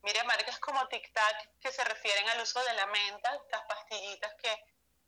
Mira, 0.02 0.24
marcas 0.24 0.58
como 0.60 0.86
Tic 0.88 1.12
Tac 1.12 1.58
que 1.60 1.72
se 1.72 1.82
refieren 1.84 2.28
al 2.28 2.42
uso 2.42 2.62
de 2.64 2.74
la 2.74 2.86
menta, 2.86 3.34
estas 3.34 3.62
pastillitas 3.68 4.34
que, 4.40 4.50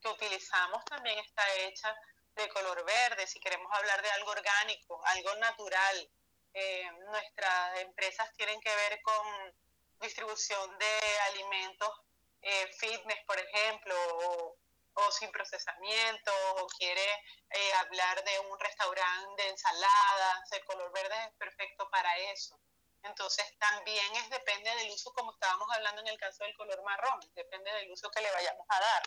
que 0.00 0.09
utilizamos 0.09 0.85
también 0.85 1.19
está 1.19 1.43
hecha 1.61 1.95
de 2.35 2.49
color 2.49 2.85
verde, 2.85 3.27
si 3.27 3.41
queremos 3.41 3.71
hablar 3.73 4.00
de 4.03 4.11
algo 4.11 4.31
orgánico, 4.31 5.00
algo 5.07 5.35
natural, 5.37 6.11
eh, 6.55 6.91
nuestras 7.11 7.81
empresas 7.81 8.33
tienen 8.35 8.61
que 8.61 8.75
ver 8.75 9.00
con 9.03 9.55
distribución 10.00 10.79
de 10.79 11.21
alimentos 11.31 11.91
eh, 12.43 12.71
fitness, 12.79 13.19
por 13.27 13.38
ejemplo, 13.38 13.95
o, 14.25 14.57
sin 15.11 15.31
procesamiento, 15.31 16.33
o 16.57 16.67
quiere 16.67 17.05
eh, 17.50 17.73
hablar 17.75 18.23
de 18.25 18.38
un 18.40 18.59
restaurante 18.59 19.43
de 19.43 19.49
ensaladas, 19.50 20.52
el 20.52 20.64
color 20.64 20.93
verde 20.93 21.14
es 21.26 21.35
perfecto 21.35 21.88
para 21.90 22.17
eso. 22.33 22.61
Entonces 23.02 23.47
también 23.59 24.17
es 24.17 24.31
depende 24.31 24.75
del 24.76 24.90
uso, 24.90 25.12
como 25.12 25.33
estábamos 25.33 25.69
hablando 25.75 26.00
en 26.00 26.09
el 26.09 26.19
caso 26.19 26.45
del 26.45 26.57
color 26.57 26.83
marrón, 26.83 27.21
depende 27.35 27.73
del 27.73 27.90
uso 27.90 28.11
que 28.11 28.21
le 28.21 28.31
vayamos 28.33 28.67
a 28.69 28.81
dar. 28.81 29.02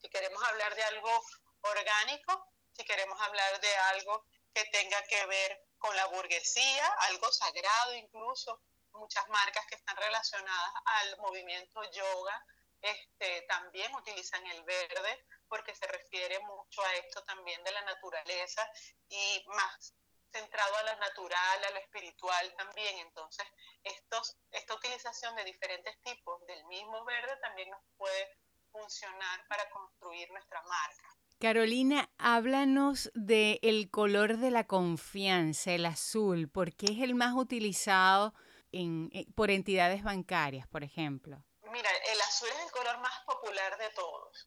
Si 0.00 0.08
queremos 0.08 0.42
hablar 0.44 0.74
de 0.74 0.84
algo 0.84 1.24
orgánico, 1.62 2.46
si 2.72 2.84
queremos 2.84 3.20
hablar 3.20 3.60
de 3.60 3.76
algo 3.76 4.26
que 4.54 4.64
tenga 4.66 5.02
que 5.04 5.26
ver 5.26 5.64
con 5.78 5.94
la 5.96 6.06
burguesía, 6.06 6.86
algo 7.08 7.32
sagrado 7.32 7.94
incluso, 7.94 8.60
muchas 8.92 9.26
marcas 9.28 9.66
que 9.66 9.76
están 9.76 9.96
relacionadas 9.96 10.72
al 10.84 11.18
movimiento 11.18 11.82
yoga 11.90 12.46
este, 12.82 13.42
también 13.48 13.94
utilizan 13.94 14.44
el 14.46 14.62
verde 14.64 15.24
porque 15.48 15.74
se 15.74 15.86
refiere 15.86 16.38
mucho 16.40 16.82
a 16.82 16.94
esto 16.96 17.22
también 17.24 17.62
de 17.64 17.72
la 17.72 17.82
naturaleza 17.82 18.68
y 19.08 19.44
más 19.46 19.94
centrado 20.32 20.76
a 20.76 20.94
lo 20.94 21.00
natural, 21.00 21.64
a 21.64 21.70
lo 21.70 21.78
espiritual 21.78 22.54
también. 22.56 22.98
Entonces, 22.98 23.46
estos, 23.84 24.36
esta 24.50 24.74
utilización 24.74 25.36
de 25.36 25.44
diferentes 25.44 25.94
tipos 26.02 26.44
del 26.46 26.64
mismo 26.66 27.04
verde 27.04 27.36
también 27.42 27.70
nos 27.70 27.80
puede 27.96 28.28
funcionar 28.72 29.46
para 29.48 29.68
construir 29.70 30.30
nuestra 30.30 30.62
marca. 30.62 31.16
Carolina, 31.38 32.08
háblanos 32.18 33.10
del 33.14 33.58
el 33.62 33.90
color 33.90 34.38
de 34.38 34.50
la 34.50 34.66
confianza, 34.66 35.72
el 35.72 35.86
azul, 35.86 36.48
porque 36.48 36.86
es 36.86 37.00
el 37.02 37.14
más 37.14 37.34
utilizado 37.34 38.32
en, 38.70 39.10
eh, 39.12 39.26
por 39.34 39.50
entidades 39.50 40.02
bancarias, 40.02 40.66
por 40.68 40.84
ejemplo. 40.84 41.44
Mira, 41.72 41.90
el 41.90 42.20
azul 42.20 42.48
es 42.50 42.58
el 42.66 42.70
color 42.70 42.98
más 42.98 43.24
popular 43.24 43.78
de 43.78 43.88
todos. 43.90 44.46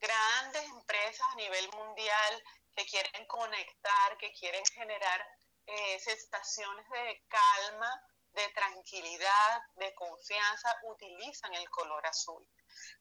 Grandes 0.00 0.64
empresas 0.64 1.24
a 1.30 1.36
nivel 1.36 1.70
mundial 1.70 2.42
que 2.74 2.84
quieren 2.84 3.24
conectar, 3.26 4.18
que 4.18 4.32
quieren 4.32 4.66
generar 4.66 5.24
eh, 5.66 6.00
sensaciones 6.00 6.84
de 6.90 7.22
calma, 7.28 8.02
de 8.32 8.48
tranquilidad, 8.48 9.62
de 9.76 9.94
confianza, 9.94 10.76
utilizan 10.82 11.54
el 11.54 11.70
color 11.70 12.04
azul. 12.08 12.44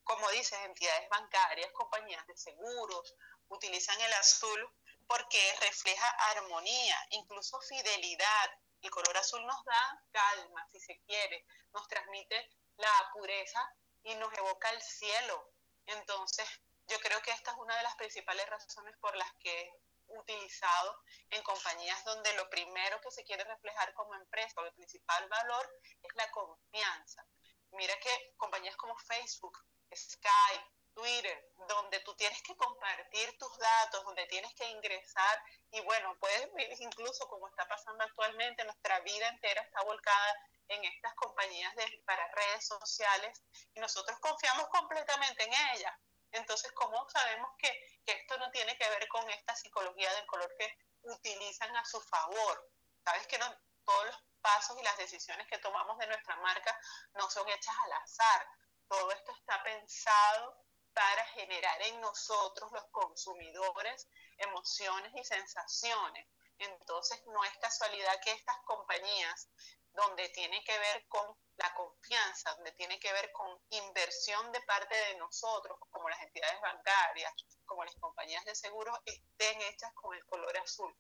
Como 0.04 0.30
dices, 0.30 0.60
entidades 0.60 1.10
bancarias, 1.10 1.72
compañías 1.72 2.28
de 2.28 2.38
seguros, 2.38 3.16
utilizan 3.48 4.00
el 4.00 4.14
azul 4.14 4.72
porque 5.08 5.56
refleja 5.62 6.10
armonía, 6.36 7.08
incluso 7.10 7.60
fidelidad. 7.62 8.52
El 8.84 8.92
color 8.92 9.18
azul 9.18 9.44
nos 9.48 9.66
da 9.66 10.04
calma, 10.12 10.68
si 10.72 10.80
se 10.80 11.02
quiere, 11.08 11.44
nos 11.74 11.88
transmite 11.88 12.52
la 12.78 13.10
pureza 13.14 13.76
y 14.04 14.16
nos 14.16 14.34
evoca 14.38 14.70
el 14.72 14.82
cielo. 14.82 15.54
Entonces, 15.86 16.48
yo 16.88 17.00
creo 17.00 17.22
que 17.22 17.32
esta 17.32 17.52
es 17.52 17.58
una 17.58 17.76
de 17.78 17.84
las 17.84 17.96
principales 17.96 18.48
razones 18.50 18.96
por 18.98 19.16
las 19.16 19.32
que 19.40 19.62
he 19.62 19.74
utilizado 20.08 21.02
en 21.30 21.42
compañías 21.44 22.04
donde 22.06 22.34
lo 22.36 22.50
primero 22.50 23.00
que 23.02 23.12
se 23.12 23.24
quiere 23.24 23.44
reflejar 23.44 23.94
como 23.94 24.14
empresa, 24.16 24.62
o 24.62 24.66
el 24.66 24.74
principal 24.74 25.28
valor, 25.30 25.80
es 26.02 26.16
la 26.16 26.30
confianza. 26.32 27.26
Mira 27.72 27.98
que 28.00 28.34
compañías 28.38 28.76
como 28.76 28.98
Facebook, 28.98 29.58
Skype, 29.96 30.74
Twitter, 30.94 31.52
donde 31.68 32.00
tú 32.02 32.14
tienes 32.16 32.42
que 32.44 32.56
compartir 32.56 33.36
tus 33.38 33.58
datos, 33.58 34.04
donde 34.04 34.26
tienes 34.28 34.54
que 34.54 34.68
ingresar 34.68 35.44
y 35.72 35.82
bueno, 35.82 36.16
puedes 36.20 36.80
incluso 36.80 37.28
como 37.28 37.48
está 37.48 37.68
pasando 37.68 38.04
actualmente, 38.04 38.64
nuestra 38.64 39.00
vida 39.00 39.28
entera 39.30 39.62
está 39.62 39.84
volcada 39.84 40.36
en 40.68 40.84
estas 40.86 41.14
compañías 41.16 41.76
de, 41.76 42.02
para 42.06 42.28
redes 42.32 42.68
sociales 42.68 43.44
y 43.74 43.80
nosotros 43.80 44.18
confiamos 44.20 44.68
completamente 44.70 45.44
en 45.44 45.54
ellas. 45.76 45.94
Entonces, 46.32 46.72
¿cómo 46.72 47.08
sabemos 47.10 47.52
que, 47.60 47.70
que 48.06 48.14
esto 48.14 48.38
no 48.38 48.50
tiene 48.52 48.76
que 48.78 48.90
ver 48.90 49.08
con 49.08 49.30
esta 49.30 49.56
psicología 49.56 50.12
del 50.16 50.26
color 50.26 50.54
que 50.58 50.78
utilizan 51.04 51.76
a 51.76 51.86
su 51.86 52.02
favor? 52.02 52.72
Sabes 53.04 53.28
que 53.28 53.38
no, 53.38 53.46
todos 53.86 54.06
los 54.06 54.24
pasos 54.42 54.78
y 54.80 54.84
las 54.84 54.98
decisiones 54.98 55.48
que 55.48 55.60
tomamos 55.60 55.98
de 56.00 56.08
nuestra 56.08 56.36
marca 56.38 56.80
no 57.14 57.30
son 57.30 57.48
hechas 57.50 57.76
al 57.86 57.94
azar. 57.94 58.48
Todo 58.88 59.12
esto 59.12 59.32
está 59.40 59.62
pensado 59.64 60.64
para 60.94 61.26
generar 61.28 61.82
en 61.84 62.02
nosotros, 62.02 62.72
los 62.72 62.86
consumidores, 62.92 64.08
emociones 64.38 65.12
y 65.16 65.24
sensaciones. 65.24 66.28
Entonces, 66.60 67.22
no 67.26 67.44
es 67.44 67.58
casualidad 67.58 68.20
que 68.22 68.32
estas 68.32 68.58
compañías, 68.66 69.50
donde 69.94 70.30
tiene 70.30 70.64
que 70.64 70.78
ver 70.78 71.06
con 71.08 71.36
la 71.58 71.74
confianza, 71.76 72.54
donde 72.56 72.72
tiene 72.74 73.00
que 73.00 73.14
ver 73.14 73.32
con 73.32 73.48
inversión 73.70 74.52
de 74.52 74.62
parte 74.62 74.96
de 74.96 75.18
nosotros, 75.18 75.78
como 75.92 76.10
las 76.10 76.22
entidades 76.22 76.60
bancarias, 76.62 77.34
como 77.66 77.84
las 77.84 77.96
compañías 77.96 78.44
de 78.46 78.56
seguros, 78.56 78.98
estén 79.06 79.62
hechas 79.62 79.94
con 79.94 80.16
el 80.16 80.26
color 80.26 80.58
azul, 80.58 80.96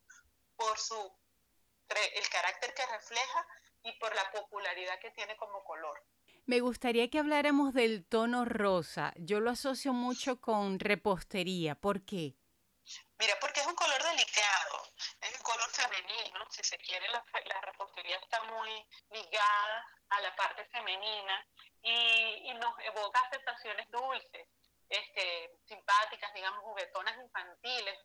por 0.56 0.78
su 0.78 1.24
el 2.16 2.30
carácter 2.30 2.74
que 2.74 2.86
refleja 2.88 3.48
y 3.84 3.92
por 4.00 4.16
la 4.16 4.32
popularidad 4.32 5.00
que 5.00 5.12
tiene 5.12 5.36
como 5.38 5.64
color. 5.64 6.04
Me 6.46 6.60
gustaría 6.60 7.10
que 7.10 7.20
habláramos 7.20 7.74
del 7.74 8.06
tono 8.06 8.46
rosa. 8.46 9.14
Yo 9.18 9.40
lo 9.40 9.52
asocio 9.52 9.94
mucho 9.94 10.42
con 10.42 10.80
repostería. 10.80 11.76
¿Por 11.76 12.04
qué? 12.04 12.36
Mira, 13.20 13.36
porque 13.40 13.62
es 13.62 13.68
un 13.68 13.76
color 13.76 14.02
delicado, 14.04 14.93
es 15.24 15.36
un 15.38 15.44
color 15.44 15.70
femenino, 15.70 16.46
si 16.50 16.64
se 16.64 16.78
quiere, 16.78 17.08
la, 17.10 17.24
repostería 17.62 18.18
está 18.18 18.44
muy 18.44 18.88
ligada 19.12 19.88
a 20.10 20.22
la 20.22 20.36
parte 20.36 20.66
femenina 20.66 21.48
y, 21.82 22.54
nos 22.56 22.80
evoca 22.80 23.30
sensaciones 23.32 23.90
dulces, 23.90 24.48
este, 24.90 25.52
simpáticas, 25.66 26.34
digamos, 26.34 26.62
juguetonas 26.62 27.18
infantiles, 27.18 28.00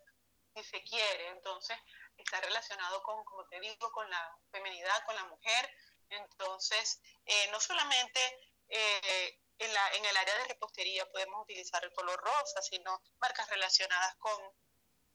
si 0.54 0.64
se 0.64 0.82
quiere. 0.82 1.28
Entonces, 1.28 1.76
está 2.16 2.40
relacionado 2.40 3.02
con, 3.02 3.22
como 3.25 3.46
te 3.48 3.60
digo, 3.60 3.90
con 3.92 4.08
la 4.08 4.37
femenidad, 4.50 5.04
con 5.04 5.14
la 5.16 5.25
mujer. 5.25 5.70
Entonces, 6.08 7.00
eh, 7.26 7.48
no 7.50 7.60
solamente 7.60 8.20
eh, 8.68 9.38
en, 9.58 9.75
la, 9.75 9.92
en 9.92 10.04
el 10.04 10.16
área 10.16 10.38
de 10.38 10.44
repostería 10.46 11.06
podemos 11.10 11.42
utilizar 11.42 11.84
el 11.84 11.92
color 11.92 12.18
rosa, 12.20 12.62
sino 12.62 13.02
marcas 13.20 13.48
relacionadas 13.50 14.16
con 14.16 14.52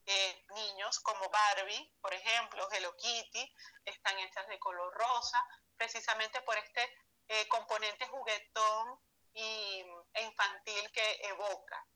eh, 0.06 0.46
niños 0.56 1.00
como 1.00 1.30
Barbie, 1.30 1.94
por 2.02 2.14
ejemplo, 2.14 2.68
Hello 2.72 2.96
Kitty, 2.98 3.54
están 3.86 4.18
hechas 4.20 4.48
de 4.48 4.60
color 4.60 4.94
rosa, 4.94 5.38
precisamente 5.78 6.42
por 6.42 6.58
este 6.58 6.82
eh, 7.30 7.48
componente 7.48 8.06
juguetón 8.08 9.00
y, 9.34 9.84
e 10.14 10.24
infantil 10.26 10.92
que 10.92 11.20
evoca. 11.30 11.88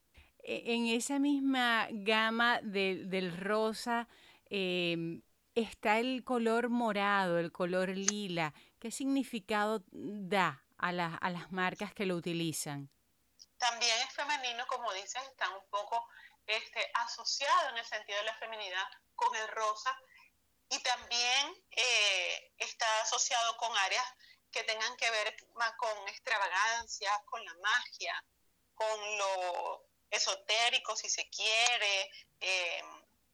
E, 0.42 0.74
en 0.74 0.86
esa 0.86 1.18
misma 1.18 1.88
gama 1.90 2.60
del 2.62 3.36
rosa 3.36 4.08
em, 4.48 5.22
está 5.54 5.98
el 5.98 6.24
color 6.24 6.70
morado, 6.70 7.38
el 7.38 7.52
color 7.52 7.90
lila. 7.90 8.54
¿Qué 8.78 8.90
significado 8.90 9.84
da 9.92 10.64
a, 10.78 10.88
a 10.88 11.30
las 11.30 11.52
marcas 11.52 11.92
que 11.92 12.06
lo 12.06 12.16
utilizan? 12.16 12.90
También 13.58 13.96
es 14.06 14.14
femenino, 14.14 14.64
como 14.68 14.92
dices, 14.92 15.20
están 15.24 15.52
un 15.52 15.68
poco 15.68 16.08
este, 16.48 16.90
asociado 16.94 17.68
en 17.68 17.78
el 17.78 17.84
sentido 17.84 18.18
de 18.18 18.24
la 18.24 18.34
feminidad 18.38 18.88
con 19.14 19.34
el 19.36 19.48
rosa 19.48 19.94
y 20.70 20.82
también 20.82 21.64
eh, 21.70 22.54
está 22.56 23.02
asociado 23.02 23.56
con 23.58 23.76
áreas 23.76 24.04
que 24.50 24.64
tengan 24.64 24.96
que 24.96 25.10
ver 25.10 25.36
más 25.54 25.72
con 25.76 26.08
extravagancia, 26.08 27.22
con 27.26 27.44
la 27.44 27.54
magia, 27.54 28.24
con 28.74 29.18
lo 29.18 29.86
esotérico, 30.10 30.96
si 30.96 31.10
se 31.10 31.28
quiere. 31.28 32.10
Eh, 32.40 32.82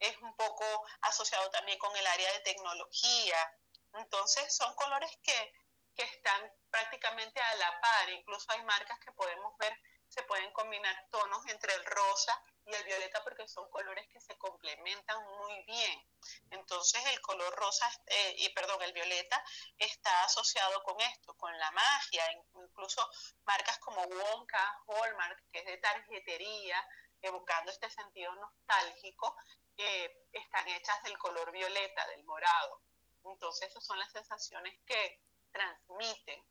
es 0.00 0.16
un 0.18 0.36
poco 0.36 0.64
asociado 1.02 1.48
también 1.50 1.78
con 1.78 1.96
el 1.96 2.06
área 2.06 2.32
de 2.32 2.40
tecnología. 2.40 3.58
Entonces 3.94 4.56
son 4.56 4.74
colores 4.74 5.10
que, 5.22 5.52
que 5.94 6.02
están 6.02 6.52
prácticamente 6.68 7.40
a 7.40 7.54
la 7.56 7.80
par. 7.80 8.10
Incluso 8.10 8.50
hay 8.50 8.62
marcas 8.64 8.98
que 8.98 9.12
podemos 9.12 9.56
ver, 9.58 9.72
se 10.08 10.24
pueden 10.24 10.52
combinar 10.52 11.06
tonos 11.10 11.46
entre 11.46 11.74
el 11.74 11.84
rosa 11.84 12.42
y 12.66 12.74
el 12.74 12.84
violeta 12.84 13.22
porque 13.22 13.46
son 13.46 13.68
colores 13.70 14.06
que 14.08 14.20
se 14.20 14.36
complementan 14.38 15.22
muy 15.38 15.62
bien. 15.64 16.02
Entonces 16.50 17.04
el 17.06 17.20
color 17.20 17.54
rosa, 17.56 17.88
eh, 18.06 18.34
y 18.38 18.48
perdón, 18.50 18.82
el 18.82 18.92
violeta 18.92 19.42
está 19.78 20.24
asociado 20.24 20.82
con 20.82 21.00
esto, 21.00 21.36
con 21.36 21.56
la 21.58 21.70
magia, 21.72 22.24
incluso 22.54 23.06
marcas 23.44 23.78
como 23.78 24.02
Wonka, 24.02 24.82
Hallmark, 24.86 25.44
que 25.52 25.58
es 25.60 25.66
de 25.66 25.76
tarjetería, 25.78 26.76
evocando 27.20 27.70
este 27.70 27.90
sentido 27.90 28.34
nostálgico, 28.34 29.36
eh, 29.76 30.26
están 30.32 30.68
hechas 30.68 31.02
del 31.02 31.18
color 31.18 31.50
violeta, 31.52 32.06
del 32.08 32.24
morado. 32.24 32.82
Entonces 33.24 33.70
esas 33.70 33.84
son 33.84 33.98
las 33.98 34.12
sensaciones 34.12 34.78
que 34.86 35.20
transmiten 35.50 36.44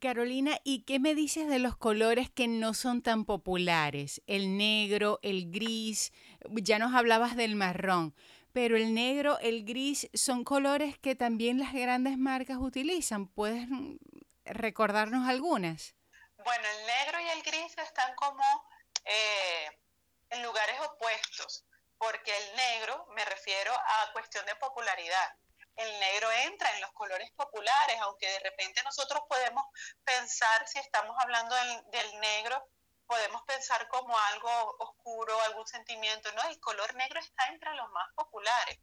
Carolina, 0.00 0.58
¿y 0.64 0.84
qué 0.84 0.98
me 0.98 1.14
dices 1.14 1.48
de 1.48 1.58
los 1.58 1.76
colores 1.76 2.30
que 2.30 2.48
no 2.48 2.74
son 2.74 3.02
tan 3.02 3.24
populares? 3.24 4.22
El 4.26 4.56
negro, 4.56 5.18
el 5.22 5.50
gris, 5.50 6.12
ya 6.50 6.78
nos 6.78 6.94
hablabas 6.94 7.36
del 7.36 7.56
marrón, 7.56 8.14
pero 8.52 8.76
el 8.76 8.94
negro, 8.94 9.38
el 9.40 9.64
gris 9.64 10.08
son 10.14 10.44
colores 10.44 10.98
que 10.98 11.14
también 11.14 11.58
las 11.58 11.72
grandes 11.72 12.18
marcas 12.18 12.58
utilizan. 12.60 13.26
¿Puedes 13.28 13.68
recordarnos 14.44 15.28
algunas? 15.28 15.94
Bueno, 16.44 16.64
el 16.78 16.86
negro 16.86 17.20
y 17.20 17.28
el 17.38 17.42
gris 17.42 17.76
están 17.78 18.14
como 18.16 18.44
eh, 19.04 19.66
en 20.30 20.42
lugares 20.42 20.76
opuestos, 20.80 21.64
porque 21.98 22.32
el 22.36 22.56
negro 22.56 23.06
me 23.14 23.24
refiero 23.24 23.72
a 23.72 24.12
cuestión 24.12 24.44
de 24.46 24.54
popularidad 24.56 25.36
el 25.76 26.00
negro 26.00 26.30
entra 26.30 26.70
en 26.74 26.80
los 26.80 26.92
colores 26.92 27.30
populares, 27.32 27.98
aunque 28.00 28.28
de 28.28 28.38
repente 28.40 28.82
nosotros 28.82 29.22
podemos 29.28 29.64
pensar, 30.04 30.68
si 30.68 30.78
estamos 30.78 31.16
hablando 31.20 31.54
del, 31.54 32.20
negro, 32.20 32.68
podemos 33.06 33.42
pensar 33.42 33.88
como 33.88 34.16
algo 34.18 34.76
oscuro, 34.78 35.40
algún 35.42 35.66
sentimiento, 35.66 36.30
¿no? 36.32 36.42
El 36.44 36.60
color 36.60 36.94
negro 36.94 37.20
está 37.20 37.46
entre 37.48 37.74
los 37.74 37.88
más 37.90 38.08
populares 38.14 38.78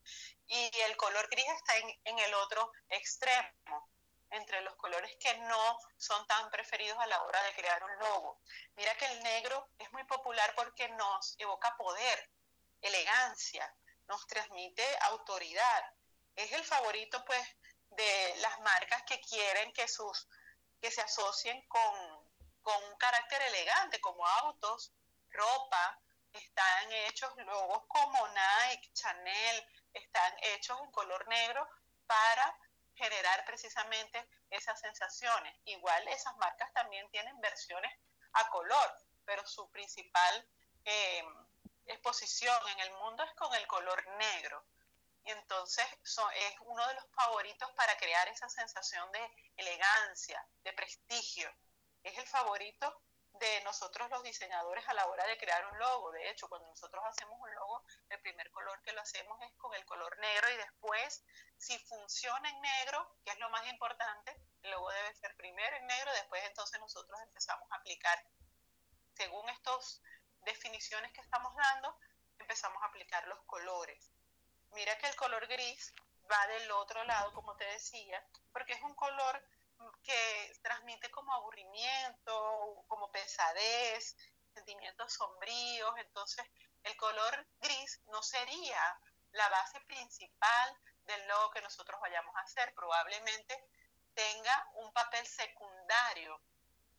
y 0.47 0.71
el 0.87 0.97
color 0.97 1.27
gris 1.29 1.45
está 1.57 1.77
en, 1.77 1.99
en 2.05 2.19
el 2.19 2.33
otro 2.35 2.71
extremo, 2.89 3.89
entre 4.31 4.61
los 4.61 4.75
colores 4.75 5.15
que 5.19 5.35
no 5.39 5.79
son 5.97 6.25
tan 6.27 6.49
preferidos 6.51 6.97
a 6.99 7.07
la 7.07 7.23
hora 7.23 7.41
de 7.43 7.53
crear 7.53 7.83
un 7.83 7.97
logo. 7.99 8.41
Mira 8.75 8.95
que 8.95 9.05
el 9.05 9.23
negro 9.23 9.69
es 9.77 9.91
muy 9.91 10.03
popular 10.03 10.53
porque 10.55 10.89
nos 10.89 11.35
evoca 11.39 11.75
poder, 11.77 12.29
elegancia, 12.81 13.73
nos 14.07 14.25
transmite 14.27 14.85
autoridad, 15.01 15.93
es 16.39 16.51
el 16.53 16.63
favorito 16.63 17.23
pues 17.25 17.45
de 17.89 18.35
las 18.37 18.59
marcas 18.61 19.03
que 19.03 19.19
quieren 19.21 19.73
que 19.73 19.87
sus 19.87 20.27
que 20.81 20.89
se 20.89 21.01
asocien 21.01 21.61
con, 21.67 22.29
un 22.63 22.97
carácter 22.97 23.41
elegante 23.41 23.99
como 23.99 24.25
autos, 24.25 24.93
ropa, 25.31 25.99
están 26.31 26.91
hechos 26.91 27.35
logos 27.37 27.83
como 27.87 28.27
Nike, 28.27 28.93
Chanel, 28.93 29.67
están 29.91 30.33
hechos 30.41 30.79
en 30.83 30.91
color 30.91 31.27
negro 31.27 31.67
para 32.05 32.55
generar 32.93 33.43
precisamente 33.45 34.29
esas 34.51 34.79
sensaciones. 34.79 35.57
Igual 35.65 36.07
esas 36.09 36.37
marcas 36.37 36.71
también 36.73 37.09
tienen 37.09 37.41
versiones 37.41 37.91
a 38.33 38.47
color, 38.49 38.93
pero 39.25 39.45
su 39.47 39.67
principal 39.71 40.47
eh, 40.85 41.23
exposición 41.87 42.55
en 42.69 42.79
el 42.81 42.91
mundo 42.93 43.23
es 43.23 43.33
con 43.33 43.51
el 43.55 43.65
color 43.65 44.07
negro 44.17 44.63
entonces 45.31 45.85
es 46.35 46.55
uno 46.61 46.87
de 46.87 46.93
los 46.95 47.05
favoritos 47.11 47.71
para 47.73 47.97
crear 47.97 48.27
esa 48.27 48.49
sensación 48.49 49.11
de 49.11 49.31
elegancia, 49.57 50.45
de 50.63 50.73
prestigio. 50.73 51.49
Es 52.03 52.17
el 52.17 52.27
favorito 52.27 53.01
de 53.33 53.61
nosotros 53.61 54.09
los 54.09 54.23
diseñadores 54.23 54.87
a 54.87 54.93
la 54.93 55.05
hora 55.07 55.25
de 55.25 55.37
crear 55.37 55.65
un 55.71 55.79
logo. 55.79 56.11
De 56.11 56.29
hecho, 56.29 56.47
cuando 56.49 56.67
nosotros 56.67 57.03
hacemos 57.05 57.39
un 57.39 57.53
logo, 57.55 57.83
el 58.09 58.19
primer 58.21 58.51
color 58.51 58.81
que 58.81 58.91
lo 58.91 59.01
hacemos 59.01 59.39
es 59.41 59.53
con 59.55 59.73
el 59.75 59.85
color 59.85 60.17
negro 60.19 60.49
y 60.51 60.57
después, 60.57 61.23
si 61.57 61.77
funciona 61.79 62.49
en 62.49 62.61
negro, 62.61 63.17
que 63.23 63.31
es 63.31 63.39
lo 63.39 63.49
más 63.49 63.65
importante, 63.67 64.35
el 64.63 64.71
logo 64.71 64.89
debe 64.91 65.13
ser 65.15 65.35
primero 65.37 65.75
en 65.77 65.87
negro, 65.87 66.11
después 66.13 66.43
entonces 66.45 66.79
nosotros 66.79 67.19
empezamos 67.21 67.71
a 67.71 67.75
aplicar, 67.75 68.25
según 69.15 69.47
estas 69.49 70.01
definiciones 70.41 71.11
que 71.13 71.21
estamos 71.21 71.55
dando, 71.55 71.97
empezamos 72.39 72.81
a 72.83 72.87
aplicar 72.87 73.25
los 73.27 73.39
colores. 73.45 74.11
Mira 74.71 74.97
que 74.97 75.07
el 75.07 75.15
color 75.15 75.47
gris 75.47 75.93
va 76.31 76.47
del 76.47 76.71
otro 76.71 77.03
lado, 77.03 77.33
como 77.33 77.55
te 77.55 77.65
decía, 77.65 78.23
porque 78.51 78.73
es 78.73 78.81
un 78.83 78.95
color 78.95 79.43
que 80.03 80.59
transmite 80.61 81.09
como 81.11 81.33
aburrimiento, 81.33 82.83
como 82.87 83.11
pesadez, 83.11 84.15
sentimientos 84.53 85.13
sombríos. 85.13 85.93
Entonces, 85.97 86.45
el 86.83 86.95
color 86.97 87.47
gris 87.59 88.01
no 88.07 88.21
sería 88.21 88.99
la 89.31 89.47
base 89.49 89.79
principal 89.81 90.77
del 91.05 91.27
logo 91.27 91.51
que 91.51 91.61
nosotros 91.61 91.99
vayamos 92.01 92.35
a 92.35 92.41
hacer. 92.41 92.73
Probablemente 92.73 93.69
tenga 94.13 94.69
un 94.75 94.91
papel 94.93 95.25
secundario 95.25 96.41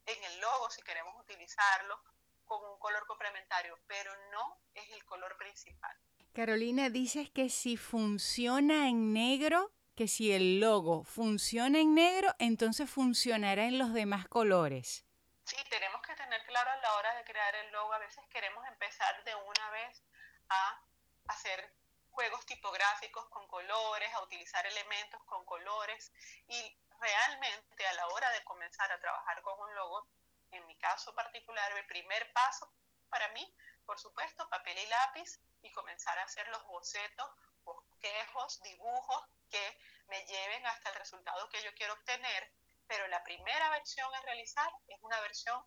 en 0.06 0.24
el 0.24 0.40
logo 0.40 0.70
si 0.70 0.82
queremos 0.82 1.14
utilizarlo 1.20 2.02
con 2.44 2.64
un 2.64 2.78
color 2.78 3.06
complementario, 3.06 3.78
pero 3.86 4.14
no 4.30 4.60
es 4.74 4.90
el 4.90 5.04
color 5.04 5.36
principal. 5.36 5.96
Carolina, 6.32 6.90
dices 6.90 7.28
que 7.28 7.48
si 7.48 7.76
funciona 7.76 8.88
en 8.88 9.12
negro, 9.12 9.72
que 9.96 10.06
si 10.06 10.32
el 10.32 10.60
logo 10.60 11.02
funciona 11.02 11.80
en 11.80 11.94
negro, 11.94 12.32
entonces 12.38 12.88
funcionará 12.88 13.64
en 13.64 13.78
los 13.78 13.92
demás 13.92 14.28
colores. 14.28 15.04
Sí, 15.44 15.56
tenemos 15.68 16.00
que 16.02 16.14
tener 16.14 16.40
claro 16.46 16.70
a 16.70 16.76
la 16.76 16.94
hora 16.94 17.14
de 17.16 17.24
crear 17.24 17.54
el 17.56 17.72
logo, 17.72 17.92
a 17.92 17.98
veces 17.98 18.24
queremos 18.30 18.64
empezar 18.68 19.24
de 19.24 19.34
una 19.34 19.70
vez 19.70 20.02
a 20.48 20.80
hacer 21.26 21.74
juegos 22.10 22.46
tipográficos 22.46 23.28
con 23.30 23.46
colores, 23.48 24.12
a 24.14 24.22
utilizar 24.22 24.64
elementos 24.66 25.20
con 25.24 25.44
colores 25.44 26.12
y 26.46 26.78
realmente 27.00 27.86
a 27.86 27.92
la 27.94 28.06
hora 28.08 28.30
de 28.30 28.44
comenzar 28.44 28.90
a 28.92 29.00
trabajar 29.00 29.42
con 29.42 29.58
un 29.58 29.74
logo, 29.74 30.06
en 30.52 30.64
mi 30.66 30.76
caso 30.78 31.12
particular, 31.14 31.72
el 31.76 31.86
primer 31.86 32.32
paso 32.32 32.72
para 33.08 33.28
mí, 33.30 33.52
por 33.84 33.98
supuesto, 33.98 34.48
papel 34.48 34.78
y 34.78 34.86
lápiz 34.86 35.40
y 35.62 35.72
comenzar 35.72 36.18
a 36.18 36.24
hacer 36.24 36.46
los 36.48 36.64
bocetos, 36.66 37.30
bosquejos, 37.64 38.60
dibujos 38.62 39.24
que 39.50 39.78
me 40.08 40.24
lleven 40.26 40.66
hasta 40.66 40.90
el 40.90 40.96
resultado 40.96 41.48
que 41.48 41.62
yo 41.62 41.74
quiero 41.74 41.94
obtener. 41.94 42.52
Pero 42.86 43.06
la 43.08 43.22
primera 43.22 43.70
versión 43.70 44.12
a 44.14 44.20
realizar 44.22 44.70
es 44.88 44.98
una 45.02 45.20
versión 45.20 45.64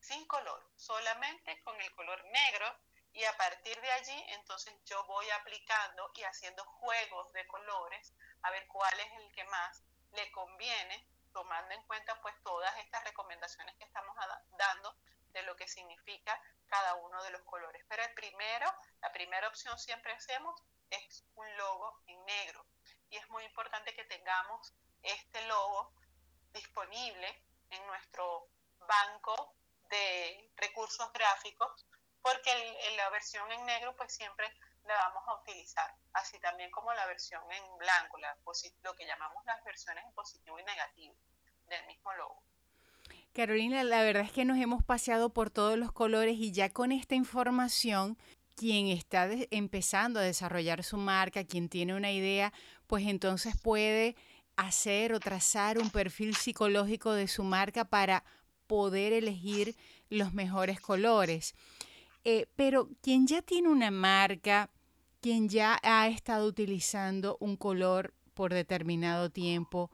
sin 0.00 0.26
color, 0.26 0.70
solamente 0.76 1.62
con 1.62 1.80
el 1.80 1.94
color 1.94 2.24
negro. 2.24 2.78
Y 3.14 3.24
a 3.24 3.36
partir 3.36 3.78
de 3.80 3.92
allí 3.92 4.24
entonces 4.28 4.74
yo 4.84 5.04
voy 5.04 5.28
aplicando 5.30 6.10
y 6.14 6.22
haciendo 6.22 6.64
juegos 6.64 7.30
de 7.32 7.46
colores 7.46 8.14
a 8.42 8.50
ver 8.50 8.66
cuál 8.68 8.98
es 9.00 9.12
el 9.12 9.32
que 9.32 9.44
más 9.44 9.82
le 10.12 10.30
conviene, 10.32 11.06
tomando 11.32 11.74
en 11.74 11.82
cuenta 11.86 12.20
pues 12.22 12.34
todas 12.42 12.74
estas 12.78 13.04
recomendaciones 13.04 13.76
que 13.76 13.84
estamos 13.84 14.16
dando 14.56 14.96
de 15.32 15.42
lo 15.42 15.56
que 15.56 15.68
significa 15.68 16.40
cada 16.72 16.94
uno 16.94 17.22
de 17.22 17.30
los 17.30 17.42
colores. 17.42 17.84
Pero 17.86 18.02
el 18.02 18.14
primero, 18.14 18.66
la 19.02 19.12
primera 19.12 19.46
opción 19.46 19.78
siempre 19.78 20.10
hacemos 20.12 20.58
es 20.88 21.24
un 21.34 21.56
logo 21.58 22.00
en 22.06 22.24
negro 22.24 22.66
y 23.10 23.18
es 23.18 23.28
muy 23.28 23.44
importante 23.44 23.94
que 23.94 24.04
tengamos 24.04 24.72
este 25.02 25.46
logo 25.48 25.92
disponible 26.54 27.44
en 27.68 27.86
nuestro 27.86 28.48
banco 28.78 29.54
de 29.90 30.50
recursos 30.56 31.12
gráficos, 31.12 31.86
porque 32.22 32.50
en 32.88 32.96
la 32.96 33.10
versión 33.10 33.52
en 33.52 33.66
negro 33.66 33.94
pues 33.94 34.14
siempre 34.14 34.50
la 34.84 34.94
vamos 34.94 35.28
a 35.28 35.34
utilizar, 35.42 35.94
así 36.14 36.40
también 36.40 36.70
como 36.70 36.92
la 36.94 37.06
versión 37.06 37.42
en 37.52 37.76
blanco, 37.76 38.16
la, 38.16 38.34
lo 38.82 38.96
que 38.96 39.06
llamamos 39.06 39.44
las 39.44 39.62
versiones 39.64 40.04
en 40.06 40.14
positivo 40.14 40.58
y 40.58 40.64
negativo 40.64 41.14
del 41.66 41.86
mismo 41.86 42.12
logo. 42.14 42.42
Carolina, 43.32 43.82
la 43.82 44.02
verdad 44.02 44.24
es 44.24 44.32
que 44.32 44.44
nos 44.44 44.58
hemos 44.58 44.84
paseado 44.84 45.30
por 45.30 45.48
todos 45.48 45.78
los 45.78 45.90
colores 45.90 46.36
y 46.38 46.52
ya 46.52 46.68
con 46.68 46.92
esta 46.92 47.14
información, 47.14 48.18
quien 48.56 48.88
está 48.88 49.26
empezando 49.50 50.20
a 50.20 50.22
desarrollar 50.22 50.84
su 50.84 50.98
marca, 50.98 51.44
quien 51.44 51.70
tiene 51.70 51.94
una 51.94 52.12
idea, 52.12 52.52
pues 52.86 53.06
entonces 53.06 53.56
puede 53.56 54.16
hacer 54.56 55.14
o 55.14 55.20
trazar 55.20 55.78
un 55.78 55.88
perfil 55.88 56.36
psicológico 56.36 57.12
de 57.12 57.26
su 57.26 57.42
marca 57.42 57.86
para 57.86 58.22
poder 58.66 59.14
elegir 59.14 59.76
los 60.10 60.34
mejores 60.34 60.78
colores. 60.78 61.54
Eh, 62.24 62.46
pero 62.54 62.90
quien 63.00 63.26
ya 63.26 63.40
tiene 63.40 63.70
una 63.70 63.90
marca, 63.90 64.68
quien 65.22 65.48
ya 65.48 65.78
ha 65.82 66.06
estado 66.08 66.46
utilizando 66.46 67.38
un 67.40 67.56
color 67.56 68.12
por 68.34 68.52
determinado 68.52 69.30
tiempo, 69.30 69.90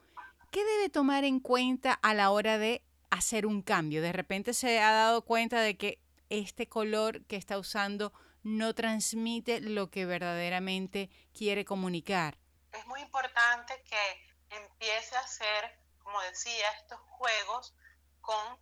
¿qué 0.50 0.64
debe 0.64 0.88
tomar 0.88 1.22
en 1.22 1.38
cuenta 1.38 1.92
a 1.92 2.14
la 2.14 2.30
hora 2.30 2.58
de 2.58 2.82
hacer 3.10 3.46
un 3.46 3.62
cambio? 3.62 4.02
De 4.02 4.12
repente 4.12 4.54
se 4.54 4.80
ha 4.80 4.92
dado 4.92 5.22
cuenta 5.22 5.60
de 5.60 5.76
que 5.76 6.02
este 6.28 6.68
color 6.68 7.24
que 7.26 7.36
está 7.36 7.58
usando 7.58 8.12
no 8.42 8.74
transmite 8.74 9.60
lo 9.60 9.90
que 9.90 10.06
verdaderamente 10.06 11.10
quiere 11.32 11.64
comunicar. 11.64 12.38
Es 12.72 12.86
muy 12.86 13.00
importante 13.00 13.82
que 13.84 14.56
empiece 14.56 15.16
a 15.16 15.20
hacer, 15.20 15.78
como 16.02 16.20
decía, 16.22 16.70
estos 16.80 17.00
juegos 17.00 17.74
con 18.20 18.58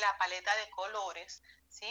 la 0.00 0.18
paleta 0.18 0.54
de 0.56 0.70
colores, 0.70 1.42
¿sí? 1.68 1.86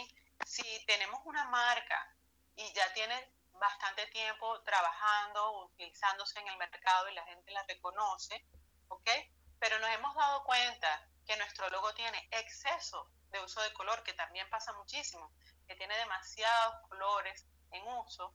Si 0.46 0.62
tenemos 0.86 1.20
una 1.24 1.44
marca 1.48 2.16
y 2.56 2.72
ya 2.72 2.92
tiene 2.94 3.14
bastante 3.52 4.06
tiempo 4.06 4.60
trabajando, 4.62 5.66
utilizándose 5.66 6.40
en 6.40 6.48
el 6.48 6.56
mercado 6.56 7.08
y 7.10 7.14
la 7.14 7.24
gente 7.26 7.52
la 7.52 7.62
reconoce, 7.64 8.46
¿ok? 8.88 9.10
Pero 9.58 9.78
nos 9.78 9.90
hemos 9.90 10.14
dado 10.14 10.42
cuenta 10.44 11.09
que 11.30 11.36
nuestro 11.36 11.70
logo 11.70 11.94
tiene 11.94 12.28
exceso 12.32 13.08
de 13.30 13.38
uso 13.38 13.62
de 13.62 13.72
color, 13.72 14.02
que 14.02 14.14
también 14.14 14.50
pasa 14.50 14.72
muchísimo, 14.72 15.30
que 15.68 15.76
tiene 15.76 15.96
demasiados 15.98 16.88
colores 16.88 17.46
en 17.70 17.86
uso, 17.86 18.34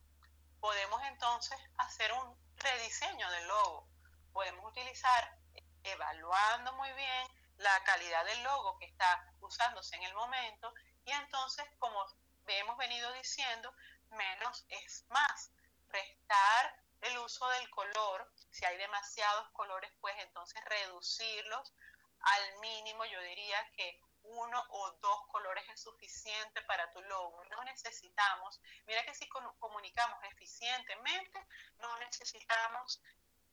podemos 0.60 1.02
entonces 1.02 1.58
hacer 1.76 2.10
un 2.14 2.34
rediseño 2.56 3.30
del 3.32 3.48
logo 3.48 3.86
podemos 4.32 4.64
utilizar 4.70 5.38
evaluando 5.84 6.72
muy 6.72 6.90
bien 6.94 7.28
la 7.58 7.84
calidad 7.84 8.24
del 8.24 8.42
logo 8.42 8.78
que 8.78 8.86
está 8.86 9.30
usándose 9.40 9.94
en 9.96 10.04
el 10.04 10.14
momento 10.14 10.72
y 11.04 11.10
entonces, 11.10 11.66
como 11.78 12.02
hemos 12.46 12.78
venido 12.78 13.12
diciendo, 13.12 13.74
menos 14.08 14.64
es 14.70 15.04
más. 15.10 15.52
Restar 15.88 16.82
el 17.02 17.18
uso 17.18 17.46
del 17.48 17.68
color, 17.68 18.32
si 18.50 18.64
hay 18.64 18.78
demasiados 18.78 19.50
colores, 19.50 19.92
pues 20.00 20.14
entonces 20.20 20.64
reducirlos 20.64 21.74
al 22.20 22.58
mínimo, 22.60 23.04
yo 23.04 23.20
diría 23.22 23.70
que 23.76 24.00
uno 24.22 24.62
o 24.70 24.90
dos 25.00 25.26
colores 25.28 25.64
es 25.68 25.80
suficiente 25.80 26.62
para 26.62 26.90
tu 26.92 27.00
logo. 27.02 27.44
No 27.44 27.64
necesitamos, 27.64 28.60
mira 28.86 29.04
que 29.04 29.14
si 29.14 29.28
comunicamos 29.28 30.18
eficientemente, 30.24 31.46
no 31.78 31.96
necesitamos 31.98 33.00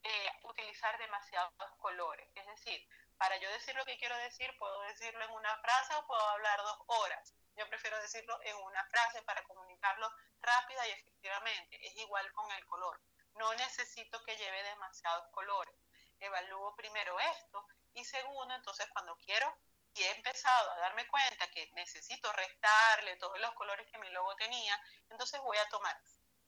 eh, 0.03 0.31
utilizar 0.43 0.97
demasiados 0.97 1.53
colores. 1.77 2.27
Es 2.35 2.45
decir, 2.47 2.87
para 3.17 3.37
yo 3.37 3.49
decir 3.51 3.75
lo 3.75 3.85
que 3.85 3.97
quiero 3.97 4.17
decir, 4.17 4.53
puedo 4.57 4.81
decirlo 4.81 5.23
en 5.23 5.31
una 5.31 5.55
frase 5.57 5.95
o 5.95 6.07
puedo 6.07 6.21
hablar 6.29 6.57
dos 6.61 6.77
horas. 6.87 7.33
Yo 7.55 7.67
prefiero 7.69 7.99
decirlo 8.01 8.37
en 8.43 8.55
una 8.57 8.83
frase 8.85 9.21
para 9.21 9.43
comunicarlo 9.43 10.11
rápida 10.41 10.87
y 10.87 10.91
efectivamente. 10.91 11.87
Es 11.87 11.95
igual 11.97 12.31
con 12.33 12.51
el 12.51 12.65
color. 12.65 12.99
No 13.35 13.53
necesito 13.53 14.21
que 14.23 14.35
lleve 14.35 14.63
demasiados 14.63 15.27
colores. 15.31 15.75
Evalúo 16.19 16.75
primero 16.75 17.19
esto 17.19 17.65
y 17.93 18.03
segundo, 18.05 18.53
entonces 18.53 18.87
cuando 18.91 19.15
quiero 19.17 19.55
y 19.93 20.03
he 20.03 20.11
empezado 20.11 20.71
a 20.71 20.79
darme 20.79 21.07
cuenta 21.07 21.49
que 21.51 21.71
necesito 21.73 22.31
restarle 22.33 23.15
todos 23.17 23.39
los 23.39 23.53
colores 23.53 23.87
que 23.91 23.99
mi 23.99 24.09
logo 24.09 24.35
tenía, 24.35 24.79
entonces 25.09 25.39
voy 25.41 25.57
a 25.57 25.69
tomar 25.69 25.99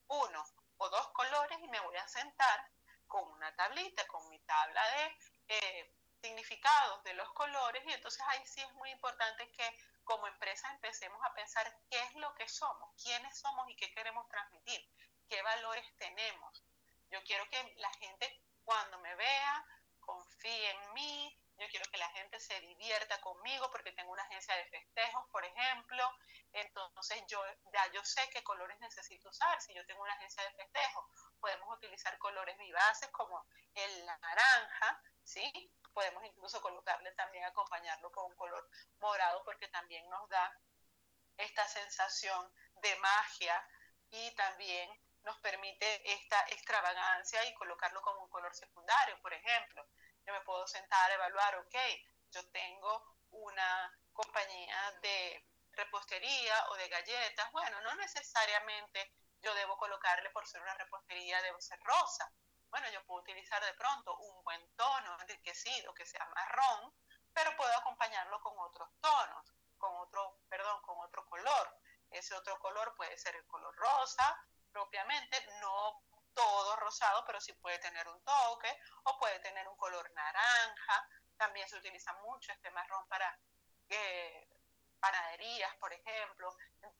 uno 0.07 0.45
o 0.77 0.89
dos 0.89 1.07
colores 1.09 1.57
y 1.61 1.67
me 1.67 1.79
voy 1.79 1.95
a 1.97 2.07
sentar 2.07 2.71
con 3.07 3.31
una 3.31 3.55
tablita, 3.55 4.05
con 4.07 4.27
mi 4.29 4.39
tabla 4.39 4.81
de 4.91 5.17
eh, 5.47 5.95
significados 6.21 7.03
de 7.03 7.13
los 7.13 7.31
colores 7.33 7.83
y 7.85 7.93
entonces 7.93 8.21
ahí 8.27 8.43
sí 8.45 8.61
es 8.61 8.73
muy 8.73 8.89
importante 8.89 9.51
que 9.51 9.77
como 10.03 10.27
empresa 10.27 10.69
empecemos 10.71 11.19
a 11.23 11.33
pensar 11.33 11.71
qué 11.89 11.99
es 12.01 12.15
lo 12.15 12.33
que 12.35 12.47
somos, 12.47 12.89
quiénes 13.01 13.37
somos 13.37 13.69
y 13.69 13.75
qué 13.75 13.93
queremos 13.93 14.27
transmitir, 14.29 14.81
qué 15.29 15.41
valores 15.43 15.85
tenemos. 15.97 16.63
Yo 17.09 17.23
quiero 17.23 17.47
que 17.49 17.73
la 17.77 17.91
gente 17.93 18.41
cuando 18.63 18.99
me 18.99 19.15
vea 19.15 19.65
confíe 20.05 20.69
en 20.71 20.93
mí, 20.93 21.37
yo 21.57 21.67
quiero 21.69 21.89
que 21.89 21.97
la 21.97 22.09
gente 22.09 22.39
se 22.39 22.59
divierta 22.59 23.19
conmigo 23.21 23.69
porque 23.71 23.93
tengo 23.93 24.11
una 24.11 24.23
agencia 24.23 24.55
de 24.55 24.65
festejos, 24.65 25.25
por 25.31 25.43
ejemplo, 25.45 26.03
entonces 26.51 27.23
yo 27.27 27.41
ya 27.71 27.91
yo 27.93 28.03
sé 28.03 28.29
qué 28.31 28.43
colores 28.43 28.77
necesito 28.79 29.29
usar. 29.29 29.61
Si 29.61 29.73
yo 29.73 29.85
tengo 29.85 30.03
una 30.03 30.13
agencia 30.13 30.43
de 30.43 30.53
festejos, 30.53 31.05
podemos 31.39 31.77
utilizar 31.77 32.17
colores 32.17 32.57
vivaces 32.57 33.09
como 33.11 33.45
el 33.73 34.05
naranja, 34.05 35.01
¿sí? 35.23 35.71
Podemos 35.93 36.23
incluso 36.25 36.61
colocarle 36.61 37.11
también, 37.13 37.45
acompañarlo 37.45 38.11
con 38.11 38.25
un 38.25 38.35
color 38.35 38.69
morado 38.99 39.43
porque 39.45 39.67
también 39.69 40.09
nos 40.09 40.27
da 40.29 40.59
esta 41.37 41.65
sensación 41.67 42.53
de 42.75 42.95
magia 42.97 43.67
y 44.09 44.31
también 44.35 44.89
nos 45.25 45.37
permite 45.39 46.13
esta 46.13 46.39
extravagancia 46.49 47.43
y 47.45 47.53
colocarlo 47.55 48.01
como 48.01 48.21
un 48.21 48.29
color 48.29 48.55
secundario, 48.55 49.19
por 49.21 49.33
ejemplo. 49.33 49.85
Yo 50.25 50.33
me 50.33 50.41
puedo 50.41 50.65
sentar 50.67 51.11
a 51.11 51.15
evaluar, 51.15 51.55
ok, 51.57 51.75
yo 52.31 52.47
tengo 52.51 53.17
una 53.31 53.91
compañía 54.13 54.91
de 55.01 55.45
repostería 55.71 56.69
o 56.69 56.75
de 56.75 56.87
galletas, 56.87 57.51
bueno, 57.51 57.81
no 57.81 57.95
necesariamente 57.95 59.11
yo 59.41 59.53
debo 59.55 59.77
colocarle 59.77 60.29
por 60.29 60.47
ser 60.47 60.61
una 60.61 60.75
repostería, 60.75 61.41
debe 61.41 61.61
ser 61.61 61.79
rosa. 61.83 62.31
Bueno, 62.69 62.89
yo 62.89 63.03
puedo 63.05 63.21
utilizar 63.21 63.63
de 63.63 63.73
pronto 63.73 64.15
un 64.17 64.43
buen 64.43 64.75
tono 64.75 65.21
enriquecido 65.21 65.93
que 65.93 66.05
sea 66.05 66.25
marrón, 66.25 66.93
pero 67.33 67.55
puedo 67.57 67.73
acompañarlo 67.77 68.39
con 68.41 68.53
otros 68.59 68.89
tonos, 69.01 69.53
con 69.77 69.95
otro, 69.97 70.39
perdón, 70.49 70.81
con 70.83 70.99
otro 70.99 71.25
color. 71.25 71.77
Ese 72.11 72.33
otro 72.35 72.57
color 72.59 72.95
puede 72.95 73.17
ser 73.17 73.35
el 73.35 73.45
color 73.47 73.75
rosa 73.75 74.47
propiamente, 74.75 75.37
no 75.61 76.03
todo 76.33 76.75
rosado, 76.75 77.23
pero 77.25 77.39
sí 77.39 77.53
puede 77.53 77.79
tener 77.79 78.05
un 78.09 78.21
toque, 78.25 78.77
o 79.03 79.17
puede 79.17 79.39
tener 79.39 79.65
un 79.69 79.77
color 79.77 80.11
naranja. 80.11 81.09
También 81.37 81.67
se 81.69 81.77
utiliza 81.77 82.11
mucho 82.25 82.51
este 82.51 82.69
marrón 82.71 83.07
para 83.07 83.39
eh, 83.87 84.49
panaderías, 84.99 85.73
por 85.77 85.93
ejemplo, 85.93 86.53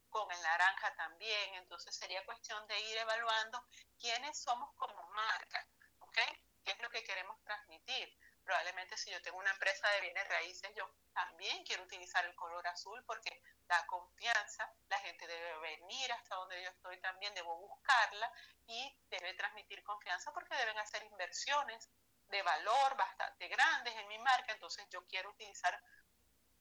con 0.10 0.32
el 0.32 0.42
naranja 0.42 0.96
también. 0.96 1.56
Entonces 1.56 1.94
sería 1.98 2.26
cuestión 2.26 2.66
de 2.68 2.80
ir 2.80 2.98
evaluando 2.98 3.62
quiénes 4.00 4.42
somos 4.42 4.74
como 4.78 5.04
marca, 5.10 5.68
¿ok? 6.00 6.18
¿Qué 6.64 6.72
es 6.72 6.80
lo 6.80 6.90
que 6.90 7.04
queremos 7.04 7.44
transmitir? 7.44 8.18
Probablemente 8.46 8.96
si 8.96 9.12
yo 9.12 9.22
tengo 9.22 9.38
una 9.40 9.52
empresa 9.52 9.90
de 9.90 10.02
bienes 10.02 10.28
raíces, 10.30 10.72
yo 10.78 10.90
también 11.14 11.66
quiero 11.66 11.84
utilizar 11.84 12.24
el 12.24 12.36
color 12.36 12.66
azul 12.68 13.04
porque 13.06 13.42
da 13.68 13.86
confianza, 13.88 14.72
la 14.90 15.00
gente 15.00 15.28
debe 15.28 15.58
venir 15.60 16.12
hasta 16.14 16.36
donde 16.36 16.62
yo 16.64 16.70
estoy 16.70 17.00
también, 17.02 17.34
debo 17.34 17.58
buscarla 17.58 18.32
y 18.68 18.98
debe 19.10 19.34
transmitir 19.34 19.84
confianza 19.84 20.32
porque 20.34 20.56
deben 20.56 20.78
hacer 20.78 21.04
inversiones 21.04 21.90
de 22.28 22.42
valor 22.42 22.98
bastante 22.98 23.48
grandes 23.48 23.96
en 23.96 24.08
mi 24.08 24.18
marca, 24.20 24.54
entonces 24.54 24.88
yo 24.90 25.06
quiero 25.08 25.30
utilizar 25.30 25.80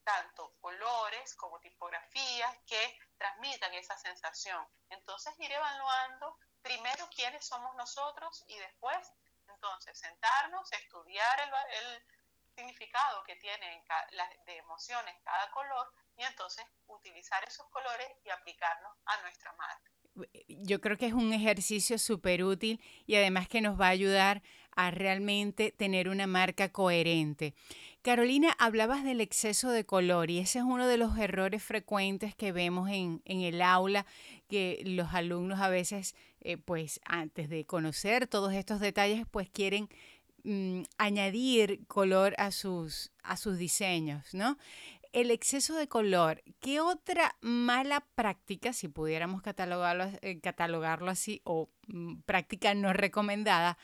tanto 0.05 0.55
colores 0.61 1.35
como 1.37 1.59
tipografías 1.61 2.59
que 2.67 2.99
transmitan 3.17 3.73
esa 3.75 3.97
sensación. 3.97 4.67
Entonces 4.91 5.35
ir 5.41 5.51
evaluando 5.51 6.39
primero 6.63 7.09
quiénes 7.15 7.47
somos 7.47 7.75
nosotros 7.75 8.45
y 8.47 8.59
después 8.59 9.13
entonces 9.49 9.99
sentarnos, 9.99 10.71
estudiar 10.73 11.41
el, 11.71 12.07
significado 12.55 13.25
que 13.25 13.35
tiene 13.35 13.85
de 14.47 14.57
emociones 14.59 15.21
cada 15.25 15.51
color 15.51 15.93
y 16.17 16.23
entonces 16.23 16.65
utilizar 16.87 17.43
esos 17.47 17.67
colores 17.69 18.07
y 18.25 18.31
aplicarlos 18.31 18.93
a 19.07 19.23
nuestra 19.23 19.53
marca. 19.53 19.91
Yo 20.49 20.81
creo 20.81 20.97
que 20.97 21.07
es 21.07 21.13
un 21.13 21.33
ejercicio 21.33 21.99
súper 21.99 22.45
útil 22.45 22.81
y 23.07 23.17
además 23.17 23.49
que 23.49 23.61
nos 23.61 23.81
va 23.81 23.87
a 23.87 23.91
ayudar 23.91 24.43
a 24.77 24.91
realmente 24.91 25.73
tener 25.73 26.09
una 26.09 26.27
marca 26.27 26.71
coherente. 26.71 27.55
Carolina, 28.03 28.55
hablabas 28.59 29.05
del 29.05 29.21
exceso 29.21 29.71
de 29.71 29.85
color 29.85 30.31
y 30.31 30.39
ese 30.39 30.59
es 30.59 30.65
uno 30.65 30.87
de 30.87 30.99
los 30.99 31.17
errores 31.19 31.63
frecuentes 31.63 32.35
que 32.35 32.53
vemos 32.53 32.91
en, 32.91 33.23
el 33.25 33.63
aula, 33.63 34.07
que 34.49 34.83
los 34.85 35.15
alumnos 35.15 35.61
a 35.61 35.69
veces, 35.69 36.15
eh, 36.41 36.59
pues 36.59 37.01
antes 37.05 37.49
de 37.49 37.65
conocer 37.65 38.27
todos 38.27 38.53
estos 38.53 38.81
detalles, 38.81 39.27
pues 39.31 39.49
quieren 39.49 39.89
mm, 40.43 40.83
añadir 40.99 41.87
color 41.87 42.35
a 42.39 42.51
sus, 42.51 43.13
a 43.23 43.37
sus 43.37 43.59
diseños, 43.59 44.35
¿no? 44.35 44.59
El 45.15 45.31
exceso 45.31 45.77
de 45.77 45.87
color, 45.87 46.43
¿qué 46.61 46.81
otra 46.81 47.37
mala 47.41 48.01
práctica, 48.17 48.73
si 48.73 48.89
pudiéramos 48.89 49.43
catalogarlo, 49.43 50.07
eh, 50.23 50.41
catalogarlo 50.41 51.09
así, 51.09 51.41
o 51.45 51.71
mm, 51.87 52.23
práctica 52.23 52.75
no 52.75 52.93
recomendada, 52.93 53.79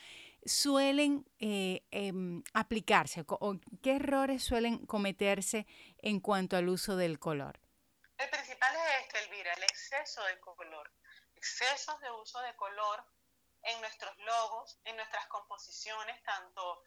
suelen 0.45 1.25
eh, 1.39 1.87
em, 1.93 2.43
aplicarse 2.53 3.25
o 3.29 3.61
qué 3.81 3.95
errores 3.95 4.43
suelen 4.43 4.85
cometerse 4.87 5.69
en 5.99 6.19
cuanto 6.19 6.57
al 6.57 6.69
uso 6.69 6.97
del 6.97 7.21
color? 7.21 7.61
El 8.19 8.29
principal 8.29 8.75
es 8.75 9.07
este, 9.07 9.23
Elvira, 9.23 9.53
el 9.55 9.63
exceso 9.63 10.25
de 10.25 10.41
color. 10.41 10.91
Excesos 11.37 12.01
de 12.01 12.11
uso 12.11 12.41
de 12.41 12.57
color 12.57 13.05
en 13.63 13.81
nuestros 13.81 14.19
logos, 14.19 14.81
en 14.83 14.97
nuestras 14.97 15.29
composiciones, 15.29 16.21
tanto 16.25 16.83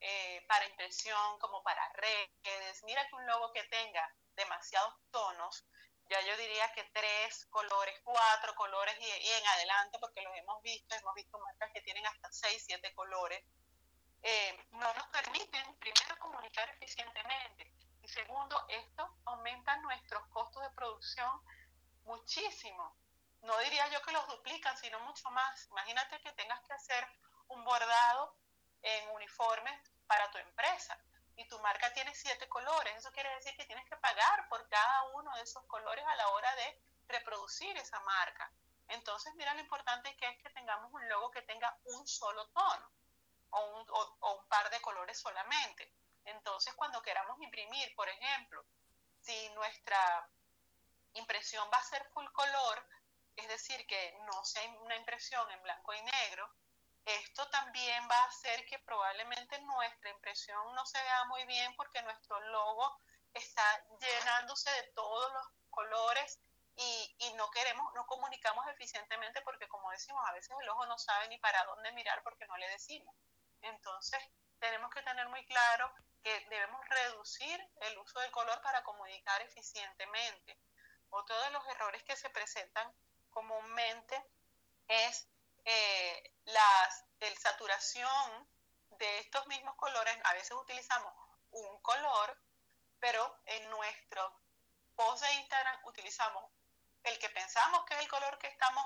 eh, 0.00 0.44
para 0.48 0.66
impresión 0.66 1.38
como 1.38 1.62
para 1.62 1.92
redes. 1.94 2.82
Mira 2.84 3.06
que 3.08 3.14
un 3.16 3.26
logo 3.26 3.52
que 3.52 3.64
tenga 3.64 4.14
demasiados 4.34 4.94
tonos 5.10 5.66
ya 6.10 6.20
yo 6.22 6.36
diría 6.38 6.72
que 6.72 6.84
tres 6.84 7.46
colores, 7.50 7.94
cuatro 8.02 8.54
colores 8.54 8.96
y, 8.98 9.30
en 9.30 9.46
adelante, 9.46 9.98
porque 10.00 10.22
los 10.22 10.34
hemos 10.36 10.62
visto, 10.62 10.94
hemos 10.94 11.14
visto 11.14 11.38
marcas 11.38 11.70
que 11.72 11.82
tienen 11.82 12.06
hasta 12.06 12.32
seis, 12.32 12.62
siete 12.64 12.94
colores, 12.94 13.44
eh, 14.22 14.66
no 14.70 14.92
nos 14.94 15.06
permiten, 15.08 15.76
primero, 15.78 16.18
comunicar 16.18 16.68
eficientemente 16.70 17.72
y 18.02 18.08
segundo, 18.08 18.64
esto 18.68 19.18
aumenta 19.26 19.76
nuestros 19.78 20.26
costos 20.28 20.62
de 20.62 20.70
producción 20.70 21.30
muchísimo. 22.04 22.96
No 23.42 23.56
diría 23.58 23.86
yo 23.88 24.02
que 24.02 24.12
los 24.12 24.26
duplican, 24.28 24.76
sino 24.78 24.98
mucho 25.00 25.30
más. 25.30 25.68
Imagínate 25.70 26.20
que 26.22 26.32
tengas 26.32 26.60
que 26.66 26.72
hacer 26.72 27.06
un 27.48 27.62
bordado 27.64 28.34
en 28.82 29.10
uniformes 29.10 29.80
para 30.06 30.30
tu 30.30 30.38
empresa 30.38 30.98
y 31.36 31.46
tu 31.46 31.58
marca 31.60 31.92
tiene 31.92 32.14
siete 32.14 32.48
colores. 32.48 32.96
Eso 32.96 33.12
quiere 33.12 33.32
decir 33.34 33.56
que 33.56 33.64
tienes 33.64 33.88
que 33.88 33.96
pagar 33.96 34.48
por 34.48 34.68
cada 34.68 35.04
uno 35.14 35.34
de 35.36 35.42
esos 35.42 35.64
colores 35.66 36.04
a 36.06 36.16
la 36.16 36.28
hora 36.30 36.54
de 36.56 36.82
reproducir 37.08 37.76
esa 37.76 38.00
marca. 38.00 38.50
Entonces, 38.88 39.34
mira 39.34 39.54
lo 39.54 39.60
importante 39.60 40.16
que 40.16 40.26
es 40.26 40.38
que 40.42 40.50
tengamos 40.50 40.92
un 40.92 41.08
logo 41.08 41.30
que 41.30 41.42
tenga 41.42 41.76
un 41.84 42.06
solo 42.06 42.48
tono 42.48 42.90
o 43.50 43.60
un, 43.76 43.86
o 44.20 44.34
un 44.34 44.48
par 44.48 44.68
de 44.70 44.80
colores 44.80 45.18
solamente. 45.18 45.92
Entonces, 46.24 46.74
cuando 46.74 47.02
queramos 47.02 47.40
imprimir, 47.40 47.94
por 47.94 48.08
ejemplo, 48.08 48.64
si 49.20 49.48
nuestra 49.50 50.28
impresión 51.14 51.68
va 51.72 51.78
a 51.78 51.84
ser 51.84 52.04
full 52.12 52.26
color, 52.32 52.86
es 53.36 53.48
decir, 53.48 53.86
que 53.86 54.18
no 54.26 54.44
sea 54.44 54.68
una 54.80 54.96
impresión 54.96 55.50
en 55.50 55.62
blanco 55.62 55.94
y 55.94 56.02
negro, 56.02 56.50
esto 57.08 57.48
también 57.48 58.08
va 58.10 58.16
a 58.16 58.28
hacer 58.28 58.64
que 58.66 58.78
probablemente 58.80 59.60
nuestra 59.62 60.10
impresión 60.10 60.74
no 60.74 60.84
se 60.84 61.02
vea 61.02 61.24
muy 61.24 61.44
bien 61.46 61.74
porque 61.76 62.02
nuestro 62.02 62.38
logo 62.40 63.00
está 63.32 63.62
llenándose 64.00 64.70
de 64.70 64.82
todos 64.94 65.32
los 65.32 65.46
colores 65.70 66.38
y, 66.76 67.16
y, 67.18 67.32
no 67.34 67.50
queremos, 67.50 67.92
no 67.94 68.06
comunicamos 68.06 68.66
eficientemente 68.68 69.40
porque 69.42 69.66
como 69.68 69.90
decimos, 69.90 70.22
a 70.28 70.32
veces 70.32 70.54
el 70.60 70.68
ojo 70.68 70.86
no 70.86 70.98
sabe 70.98 71.28
ni 71.28 71.38
para 71.38 71.64
dónde 71.64 71.92
mirar 71.92 72.22
porque 72.22 72.46
no 72.46 72.56
le 72.56 72.68
decimos. 72.68 73.14
Entonces, 73.62 74.22
tenemos 74.60 74.92
que 74.92 75.02
tener 75.02 75.28
muy 75.28 75.44
claro 75.46 75.92
que 76.22 76.46
debemos 76.50 76.80
reducir 76.88 77.60
el 77.80 77.98
uso 77.98 78.20
del 78.20 78.30
color 78.30 78.60
para 78.62 78.82
comunicar 78.84 79.40
eficientemente. 79.42 80.60
Otro 81.10 81.40
de 81.42 81.50
los 81.50 81.66
errores 81.68 82.02
que 82.04 82.16
se 82.16 82.30
presentan 82.30 82.92
comúnmente 83.30 84.22
es 84.86 85.28
eh, 85.64 86.34
las, 86.44 87.04
saturación 87.78 88.48
de 88.98 89.18
estos 89.20 89.46
mismos 89.46 89.76
colores, 89.76 90.16
a 90.24 90.34
veces 90.34 90.52
utilizamos 90.52 91.12
un 91.50 91.80
color, 91.80 92.40
pero 92.98 93.40
en 93.46 93.70
nuestro 93.70 94.40
post 94.96 95.22
de 95.22 95.32
Instagram 95.34 95.80
utilizamos 95.84 96.50
el 97.04 97.18
que 97.18 97.30
pensamos 97.30 97.84
que 97.84 97.94
es 97.94 98.00
el 98.00 98.08
color 98.08 98.36
que 98.38 98.48
estamos 98.48 98.84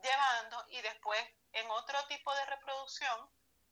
llevando 0.00 0.64
y 0.68 0.80
después 0.80 1.20
en 1.52 1.68
otro 1.70 2.06
tipo 2.06 2.32
de 2.34 2.46
reproducción 2.46 3.30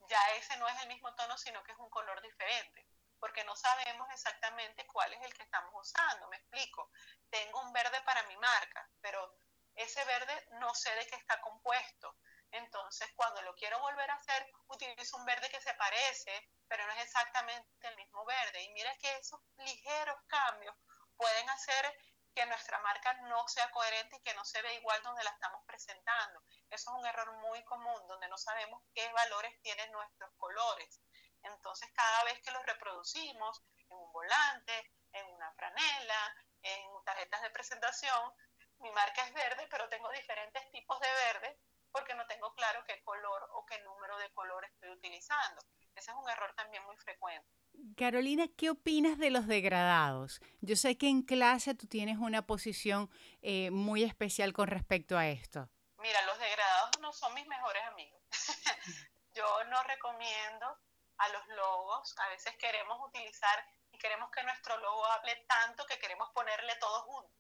ya 0.09 0.31
ese 0.35 0.57
no 0.57 0.69
es 0.69 0.83
el 0.83 0.89
mismo 0.89 1.15
tono, 1.15 1.37
sino 1.39 1.63
que 1.63 1.73
es 1.73 1.79
un 1.79 1.91
color 1.91 2.21
diferente, 2.21 2.87
porque 3.21 3.45
no 3.45 3.55
sabemos 3.55 4.09
exactamente 4.13 4.87
cuál 4.87 5.13
es 5.13 5.23
el 5.23 5.35
que 5.35 5.43
estamos 5.43 5.73
usando. 5.75 6.29
Me 6.29 6.37
explico. 6.37 6.91
Tengo 7.31 7.61
un 7.61 7.73
verde 7.73 8.01
para 8.03 8.23
mi 8.25 8.37
marca, 8.37 8.89
pero 9.01 9.37
ese 9.75 10.05
verde 10.05 10.47
no 10.61 10.75
sé 10.75 10.95
de 10.95 11.07
qué 11.07 11.17
está 11.17 11.41
compuesto. 11.41 12.17
Entonces, 12.57 13.09
cuando 13.17 13.43
lo 13.43 13.55
quiero 13.55 13.79
volver 13.81 14.11
a 14.11 14.15
hacer, 14.15 14.51
utilizo 14.69 15.17
un 15.19 15.27
verde 15.27 15.51
que 15.51 15.61
se 15.61 15.75
parece, 15.75 16.51
pero 16.69 16.87
no 16.87 16.93
es 16.93 17.05
exactamente 17.05 17.69
el 17.89 17.97
mismo 17.97 18.25
verde. 18.25 18.63
Y 18.63 18.73
mira 18.73 18.97
que 18.97 19.15
esos 19.17 19.41
ligeros 19.59 20.17
cambios 20.27 20.75
pueden 21.17 21.49
hacer 21.51 21.99
que 22.35 22.47
nuestra 22.47 22.79
marca 22.81 23.13
no 23.29 23.47
sea 23.49 23.71
coherente 23.71 24.17
y 24.17 24.23
que 24.23 24.35
no 24.35 24.45
se 24.45 24.61
ve 24.63 24.75
igual 24.75 25.03
donde 25.03 25.25
la 25.25 25.31
estamos 25.31 25.65
presentando. 25.67 26.43
Eso 26.71 26.91
es 26.91 26.97
un 26.99 27.07
error 27.07 27.33
muy 27.39 27.63
común, 27.65 28.07
donde 28.09 28.29
no 28.29 28.39
sabemos 28.39 28.83
qué 28.95 29.07
valores 29.13 29.61
tienen 29.63 29.93
nuestros 29.93 30.31
colores. 30.37 31.01
Entonces, 31.43 31.91
cada 31.95 32.25
vez 32.25 32.41
que 32.43 32.51
los 32.51 32.65
reproducimos 32.65 33.63
en 33.77 33.93
un 33.93 34.13
volante, 34.13 34.93
en 35.13 35.27
una 35.27 35.53
franela, 35.53 36.37
en 36.63 37.05
tarjetas 37.05 37.43
de 37.43 37.51
presentación, 37.51 38.33
mi 38.79 38.91
marca 38.93 39.23
es 39.27 39.33
verde, 39.33 39.67
pero 39.71 39.89
tengo 39.89 40.11
diferentes 40.11 40.71
tipos 40.71 40.99
de 41.01 41.09
verde 41.13 41.59
porque 41.97 42.15
no 42.15 42.27
tengo 42.27 42.53
claro 42.55 42.85
qué 42.87 43.03
color 43.05 43.49
o 43.55 43.65
qué 43.65 43.81
número 43.81 44.19
de 44.19 44.31
color 44.35 44.63
estoy 44.67 44.91
utilizando. 44.91 45.63
Ese 45.95 46.11
es 46.11 46.17
un 46.17 46.29
error 46.29 46.53
también 46.55 46.85
muy 46.85 46.97
frecuente. 46.99 47.49
Carolina, 47.97 48.45
¿qué 48.55 48.69
opinas 48.69 49.17
de 49.17 49.31
los 49.31 49.47
degradados? 49.47 50.41
Yo 50.61 50.77
sé 50.77 50.99
que 50.99 51.09
en 51.09 51.23
clase 51.23 51.75
tú 51.75 51.87
tienes 51.87 52.19
una 52.19 52.43
posición 52.43 53.09
eh, 53.41 53.71
muy 53.71 54.03
especial 54.03 54.53
con 54.53 54.67
respecto 54.69 55.17
a 55.17 55.27
esto. 55.29 55.71
Mira, 55.97 56.21
los 56.27 56.39
degradados 56.39 57.01
no 57.01 57.15
son 57.15 57.33
mis 57.33 57.47
mejores 57.47 57.83
amigos. 57.85 58.21
Yo 59.35 59.65
no 59.65 59.83
recomiendo 59.85 60.79
a 61.17 61.29
los 61.31 61.49
logos. 61.49 62.15
A 62.19 62.29
veces 62.29 62.55
queremos 62.57 62.99
utilizar 63.09 63.67
y 63.91 63.99
queremos 63.99 64.31
que 64.31 64.43
nuestro 64.43 64.77
logo 64.77 65.07
hable 65.07 65.35
tanto 65.49 65.87
que 65.87 65.99
queremos 65.99 66.31
ponerle 66.35 66.77
todo 66.77 67.03
junto 67.05 67.36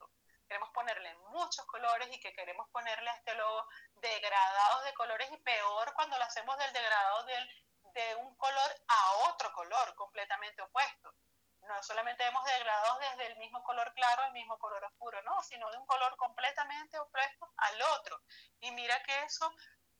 queremos 0.46 0.70
ponerle 0.70 1.14
muchos 1.30 1.64
colores 1.66 2.09
y 2.11 2.20
que 2.20 2.32
queremos 2.32 2.68
ponerle 2.70 3.11
a 3.11 3.14
este 3.14 3.35
logo 3.35 3.66
degradados 3.94 4.85
de 4.85 4.94
colores 4.94 5.28
y 5.32 5.37
peor 5.38 5.92
cuando 5.94 6.16
lo 6.18 6.24
hacemos 6.24 6.56
del 6.59 6.72
degradado 6.72 7.24
de 7.24 8.14
un 8.16 8.37
color 8.37 8.70
a 8.88 9.12
otro 9.30 9.52
color 9.52 9.94
completamente 9.94 10.62
opuesto. 10.62 11.14
No 11.62 11.82
solamente 11.82 12.24
hemos 12.24 12.44
degradado 12.44 12.98
desde 12.98 13.26
el 13.26 13.38
mismo 13.38 13.62
color 13.64 13.92
claro 13.94 14.22
al 14.22 14.32
mismo 14.32 14.56
color 14.59 14.85
oscuro, 14.85 15.20
no, 15.22 15.42
sino 15.42 15.68
de 15.70 15.78
un 15.78 15.87
color 15.87 16.16
completamente 16.16 16.98
opuesto 16.98 17.52
al 17.56 17.82
otro. 17.98 18.22
Y 18.61 18.70
mira 18.70 19.02
que 19.02 19.22
eso 19.22 19.52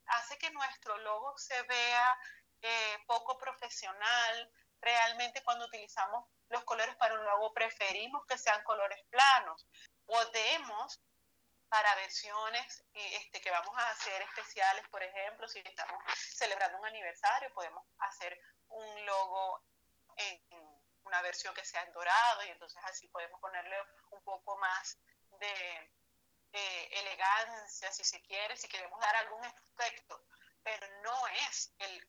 hace 0.07 0.39
que 0.39 0.51
nuestro 0.51 0.97
logo 0.99 1.37
se 1.39 1.61
vea 1.65 2.19
eh, 2.63 3.05
poco 3.07 3.37
profesional. 3.37 4.53
Realmente 4.81 5.43
cuando 5.43 5.67
utilizamos 5.67 6.29
los 6.51 6.63
colores 6.65 6.95
para 6.97 7.15
un 7.15 7.25
logo 7.25 7.53
preferimos 7.53 8.25
que 8.27 8.39
sean 8.39 8.63
colores 8.63 9.03
planos 9.11 9.67
podemos 10.07 11.01
para 11.69 11.95
versiones 11.97 12.85
este, 12.95 13.41
que 13.41 13.51
vamos 13.51 13.77
a 13.77 13.91
hacer 13.91 14.23
especiales, 14.23 14.87
por 14.89 15.03
ejemplo, 15.03 15.49
si 15.49 15.59
estamos 15.59 16.01
celebrando 16.15 16.79
un 16.79 16.87
aniversario, 16.87 17.53
podemos 17.53 17.85
hacer 17.99 18.41
un 18.69 19.07
logo 19.07 19.63
en 20.17 20.41
versión 21.23 21.55
que 21.55 21.65
sea 21.65 21.83
en 21.83 21.93
dorado 21.93 22.45
y 22.45 22.51
entonces 22.51 22.81
así 22.85 23.09
podemos 23.09 23.41
ponerle 23.41 23.77
un 24.11 24.23
poco 24.23 24.57
más 24.59 24.99
de 25.41 25.91
elegancia, 26.93 27.93
si 27.93 28.05
se 28.05 28.23
quiere, 28.23 28.57
si 28.57 28.69
queremos 28.69 28.99
dar 29.01 29.15
algún 29.17 29.45
efecto, 29.45 30.25
pero 30.63 30.87
no 31.03 31.27
es 31.49 31.75
el 31.79 32.09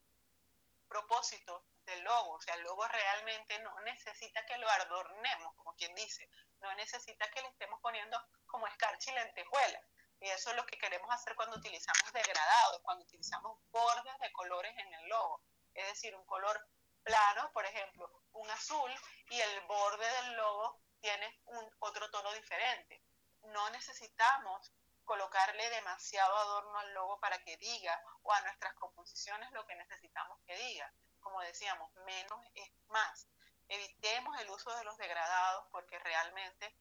propósito 0.88 1.66
del 1.86 2.02
logo, 2.04 2.34
o 2.34 2.42
sea, 2.42 2.56
el 2.56 2.64
logo 2.64 2.88
realmente 2.88 3.60
no 3.60 3.78
necesita 3.82 4.46
que 4.46 4.58
lo 4.58 4.70
adornemos, 4.70 5.54
como 5.56 5.76
quien 5.76 5.94
dice, 5.96 6.30
no 6.62 6.74
necesita 6.76 7.30
que 7.32 7.42
le 7.42 7.48
estemos 7.50 7.80
poniendo 7.82 8.22
como 8.46 8.68
escarcha 8.68 9.12
y 9.12 9.16
lentejuela. 9.16 9.82
Y 10.20 10.30
eso 10.30 10.50
es 10.50 10.56
lo 10.56 10.66
que 10.66 10.78
queremos 10.78 11.10
hacer 11.12 11.36
cuando 11.36 11.58
utilizamos 11.58 12.12
degradados, 12.12 12.82
cuando 12.82 13.04
utilizamos 13.04 13.60
bordes 13.70 14.20
de 14.20 14.32
colores 14.32 14.76
en 14.78 14.94
el 14.94 15.10
logo. 15.10 15.42
Es 15.74 15.88
decir, 15.88 16.16
un 16.16 16.26
color 16.26 16.60
plano, 17.04 17.52
por 17.54 17.66
ejemplo, 17.66 18.12
un 18.34 18.50
azul, 18.50 18.92
y 19.30 19.40
el 19.40 19.62
borde 19.62 20.06
del 20.22 20.34
logo 20.38 20.82
tiene 21.00 21.40
un 21.46 21.72
otro 21.80 22.10
tono 22.10 22.34
diferente. 22.34 23.04
No 23.44 23.70
necesitamos 23.70 24.72
colocarle 25.06 25.70
demasiado 25.70 26.36
adorno 26.36 26.80
al 26.80 26.94
logo 26.94 27.20
para 27.20 27.42
que 27.44 27.56
diga 27.58 28.02
o 28.24 28.34
a 28.34 28.42
nuestras 28.42 28.74
composiciones 28.76 29.52
lo 29.52 29.66
que 29.66 29.76
necesitamos 29.76 30.40
que 30.46 30.56
diga. 30.56 30.92
Como 31.20 31.40
decíamos, 31.42 31.94
menos 32.06 32.46
es 32.56 32.70
más. 32.88 33.28
Evitemos 33.68 34.40
el 34.42 34.50
uso 34.50 34.76
de 34.78 34.84
los 34.84 34.98
degradados 34.98 35.66
porque 35.72 36.00
realmente 36.00 36.76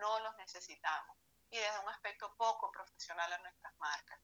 no 0.00 0.20
los 0.20 0.36
necesitamos 0.36 1.16
y 1.50 1.58
desde 1.58 1.78
un 1.80 1.88
aspecto 1.88 2.34
poco 2.36 2.70
profesional 2.72 3.32
a 3.32 3.38
nuestras 3.38 3.76
marcas. 3.78 4.18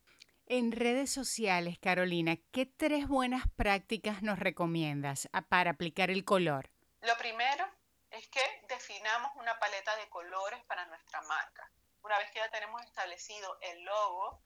En 0.46 0.72
redes 0.72 1.12
sociales, 1.12 1.78
Carolina, 1.78 2.37
¿qué 2.52 2.64
tres 2.64 3.07
buenas 3.07 3.44
prácticas 3.54 4.22
nos 4.22 4.38
recomiendas 4.38 5.28
para 5.50 5.72
aplicar 5.72 6.11
el 6.11 6.24
color? 6.24 6.70
Lo 7.02 7.16
primero 7.18 7.68
es 8.11 8.26
que 8.28 8.40
definamos 8.66 9.31
una 9.37 9.59
paleta 9.59 9.94
de 9.96 10.09
colores 10.09 10.64
para 10.64 10.87
nuestra 10.87 11.20
marca. 11.22 11.70
Una 12.02 12.18
vez 12.18 12.31
que 12.31 12.38
ya 12.38 12.50
tenemos 12.50 12.83
establecido 12.83 13.59
el 13.61 13.85
logo 13.85 14.42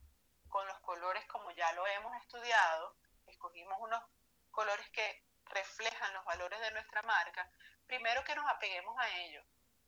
con 0.48 0.66
los 0.66 0.80
colores 0.80 1.24
como 1.26 1.52
ya 1.52 1.72
lo 1.72 1.86
hemos 1.86 2.16
estudiado, 2.16 2.96
escogimos 3.26 3.78
unos 3.80 4.02
colores 4.50 4.88
que 4.90 5.24
reflejan 5.46 6.14
los 6.14 6.24
valores 6.24 6.60
de 6.60 6.70
nuestra 6.72 7.02
marca, 7.02 7.48
primero 7.86 8.24
que 8.24 8.34
nos 8.34 8.48
apeguemos 8.48 8.96
a 8.98 9.08
ellos, 9.18 9.44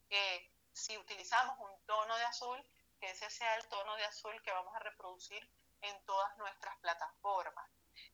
que 0.09 0.51
si 0.73 0.97
utilizamos 0.99 1.59
un 1.59 1.87
tono 1.87 2.17
de 2.17 2.25
azul, 2.25 2.65
que 3.01 3.11
ese 3.11 3.31
sea 3.31 3.55
el 3.57 3.67
tono 3.69 3.97
de 3.97 4.05
azul 4.05 4.41
que 4.43 4.53
vamos 4.53 4.75
a 4.75 4.81
reproducir 4.81 5.49
en 5.83 6.05
todas 6.05 6.37
nuestras 6.39 6.77
plataformas 6.79 7.71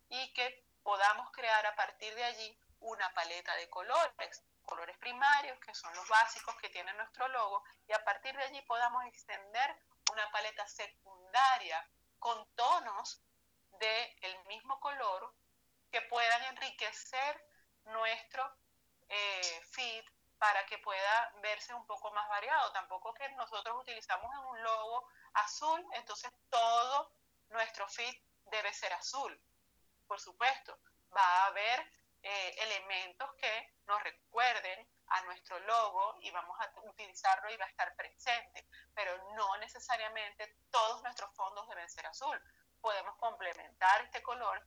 y 0.09 0.33
que 0.33 0.65
podamos 0.83 1.31
crear 1.33 1.65
a 1.67 1.75
partir 1.77 2.15
de 2.15 2.25
allí 2.25 2.59
una 2.81 3.13
paleta 3.15 3.55
de 3.57 3.69
colores, 3.69 4.43
colores 4.65 4.97
primarios, 4.99 5.59
que 5.61 5.75
son 5.75 5.95
los 5.95 6.09
básicos 6.09 6.57
que 6.57 6.71
tiene 6.71 6.93
nuestro 6.95 7.29
logo, 7.29 7.63
y 7.87 7.93
a 7.93 8.05
partir 8.05 8.37
de 8.37 8.45
allí 8.45 8.63
podamos 8.63 9.05
extender 9.05 9.77
una 10.11 10.31
paleta 10.31 10.67
secundaria 10.67 11.89
con 12.19 12.47
tonos 12.55 13.23
del 13.79 14.45
mismo 14.47 14.79
color 14.81 15.35
que 15.91 16.03
puedan 16.03 16.43
enriquecer 16.45 17.45
nuestro 17.85 18.43
eh, 19.09 19.61
feed 19.71 20.05
para 20.39 20.65
que 20.67 20.79
pueda 20.79 21.33
verse 21.43 21.75
un 21.75 21.87
poco 21.87 22.11
más 22.13 22.29
variado. 22.29 22.73
Tampoco 22.73 23.13
que 23.15 23.29
nosotros 23.31 23.77
utilizamos 23.81 24.31
un 24.51 24.63
logo 24.63 25.09
azul, 25.35 25.85
entonces 25.93 26.31
todo 26.49 27.13
nuestro 27.51 27.89
feed 27.89 28.15
debe 28.47 28.73
ser 28.73 28.93
azul. 28.95 29.39
Por 30.07 30.19
supuesto, 30.19 30.79
va 31.15 31.23
a 31.23 31.47
haber 31.47 31.93
eh, 32.23 32.55
elementos 32.59 33.33
que 33.35 33.75
nos 33.87 34.03
recuerden 34.03 34.87
a 35.09 35.23
nuestro 35.23 35.59
logo 35.61 36.17
y 36.21 36.31
vamos 36.31 36.57
a 36.61 36.73
utilizarlo 36.83 37.51
y 37.51 37.57
va 37.57 37.65
a 37.65 37.69
estar 37.69 37.95
presente, 37.97 38.67
pero 38.95 39.17
no 39.35 39.57
necesariamente 39.59 40.59
todos 40.71 41.03
nuestros 41.03 41.35
fondos 41.35 41.69
deben 41.69 41.89
ser 41.89 42.07
azul. 42.07 42.41
Podemos 42.81 43.17
complementar 43.17 44.03
este 44.03 44.23
color, 44.23 44.63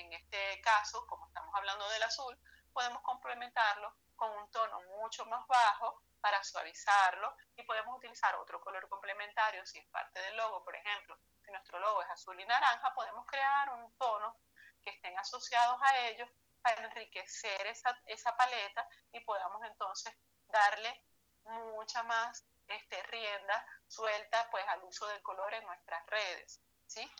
en, 0.00 0.12
este 0.12 0.60
caso, 0.62 1.06
como 1.06 1.26
estamos 1.26 1.54
hablando 1.54 1.88
del 1.90 2.02
azul, 2.02 2.38
podemos 2.72 3.02
complementarlo 3.02 3.94
con 4.16 4.30
un 4.32 4.50
tono 4.50 4.80
mucho 4.98 5.24
más 5.26 5.46
bajo 5.46 6.02
para 6.20 6.42
suavizarlo 6.44 7.34
y 7.56 7.62
podemos 7.62 7.96
utilizar 7.96 8.34
otro 8.36 8.60
color 8.60 8.88
complementario 8.88 9.64
si 9.66 9.78
es 9.78 9.86
parte 9.88 10.20
del 10.20 10.36
logo, 10.36 10.62
por 10.64 10.76
ejemplo, 10.76 11.18
si 11.42 11.50
nuestro 11.50 11.78
logo 11.78 12.02
es 12.02 12.10
azul 12.10 12.38
y 12.38 12.44
naranja, 12.44 12.92
podemos 12.94 13.26
crear 13.26 13.70
un 13.70 13.96
tono 13.96 14.36
que 14.82 14.90
estén 14.90 15.18
asociados 15.18 15.80
a 15.82 15.98
ellos 16.08 16.28
para 16.62 16.84
enriquecer 16.84 17.66
esa, 17.66 17.98
esa 18.06 18.36
paleta 18.36 18.86
y 19.12 19.20
podamos 19.20 19.62
entonces 19.64 20.14
darle 20.48 21.04
mucha 21.44 22.02
más 22.02 22.44
este, 22.68 23.02
rienda 23.04 23.66
suelta 23.88 24.48
pues 24.50 24.64
al 24.68 24.84
uso 24.84 25.06
del 25.08 25.22
color 25.22 25.52
en 25.54 25.64
nuestras 25.64 26.06
redes, 26.06 26.60
¿sí? 26.86 27.10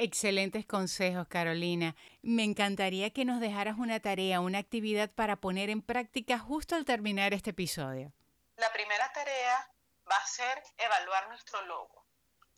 Excelentes 0.00 0.64
consejos, 0.64 1.26
Carolina. 1.26 1.96
Me 2.22 2.44
encantaría 2.44 3.10
que 3.10 3.24
nos 3.24 3.40
dejaras 3.40 3.78
una 3.78 3.98
tarea, 3.98 4.38
una 4.38 4.58
actividad 4.58 5.10
para 5.10 5.34
poner 5.34 5.70
en 5.70 5.82
práctica 5.82 6.38
justo 6.38 6.76
al 6.76 6.84
terminar 6.84 7.34
este 7.34 7.50
episodio. 7.50 8.12
La 8.58 8.72
primera 8.72 9.12
tarea 9.12 9.68
va 10.08 10.14
a 10.14 10.26
ser 10.28 10.62
evaluar 10.76 11.28
nuestro 11.30 11.62
logo, 11.62 12.06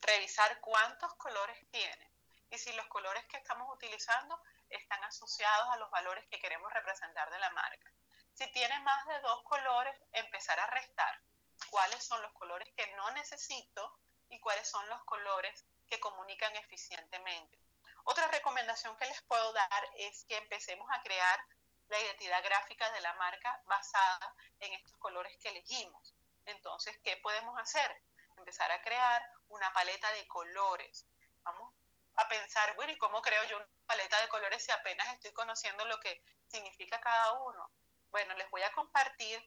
revisar 0.03 0.61
cuántos 0.61 1.15
colores 1.15 1.57
tiene 1.71 2.13
y 2.51 2.59
si 2.59 2.75
los 2.75 2.87
colores 2.89 3.25
que 3.25 3.39
estamos 3.39 3.75
utilizando 3.75 4.39
están 4.69 5.03
asociados 5.05 5.71
a 5.71 5.79
los 5.79 5.91
valores 5.91 6.27
que 6.31 6.39
queremos 6.41 6.71
representar 6.75 7.31
de 7.31 7.39
la 7.39 7.49
marca. 7.53 7.91
Si 8.35 8.53
tiene 8.53 8.79
más 8.81 9.07
de 9.07 9.19
dos 9.21 9.43
colores, 9.45 9.97
empezar 10.13 10.61
a 10.61 10.67
restar 10.67 11.23
cuáles 11.71 12.05
son 12.05 12.21
los 12.21 12.33
colores 12.35 12.69
que 12.77 12.87
no 12.97 13.11
necesito 13.13 13.99
y 14.29 14.39
cuáles 14.41 14.69
son 14.69 14.87
los 14.91 15.03
colores 15.05 15.65
que 15.91 16.01
comunican 16.01 16.55
eficientemente. 16.57 17.59
Otra 18.05 18.29
recomendación 18.29 18.97
que 18.97 19.07
les 19.07 19.21
puedo 19.23 19.53
dar 19.53 19.85
es 19.97 20.25
que 20.25 20.37
empecemos 20.37 20.89
a 20.91 21.03
crear 21.03 21.39
la 21.89 22.01
identidad 22.01 22.43
gráfica 22.45 22.91
de 22.93 23.01
la 23.01 23.13
marca 23.15 23.61
basada 23.67 24.35
en 24.61 24.73
estos 24.73 24.97
colores 24.99 25.37
que 25.39 25.49
elegimos. 25.49 26.15
Entonces, 26.47 26.97
¿qué 27.03 27.17
podemos 27.19 27.59
hacer? 27.59 28.03
Empezar 28.37 28.71
a 28.71 28.81
crear 28.83 29.23
una 29.49 29.73
paleta 29.73 30.11
de 30.13 30.27
colores. 30.29 31.05
Vamos 31.43 31.75
a 32.15 32.29
pensar, 32.29 32.75
bueno, 32.77 32.93
¿y 32.93 32.99
cómo 32.99 33.21
creo 33.21 33.43
yo 33.45 33.57
una 33.57 33.67
paleta 33.87 34.21
de 34.21 34.29
colores 34.29 34.65
si 34.65 34.71
apenas 34.71 35.09
estoy 35.09 35.33
conociendo 35.33 35.85
lo 35.87 35.99
que 36.01 36.23
significa 36.47 37.01
cada 37.01 37.33
uno? 37.33 37.71
Bueno, 38.11 38.35
les 38.35 38.49
voy 38.51 38.63
a 38.63 38.73
compartir 38.73 39.45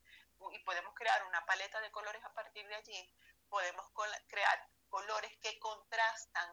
y 0.51 0.59
podemos 0.59 0.93
crear 0.93 1.25
una 1.25 1.43
paleta 1.45 1.81
de 1.81 1.91
colores 1.91 2.23
a 2.23 2.33
partir 2.33 2.67
de 2.67 2.75
allí, 2.75 3.15
podemos 3.49 3.85
crear 4.27 4.69
colores 4.89 5.35
que 5.41 5.57
contrastan, 5.59 6.49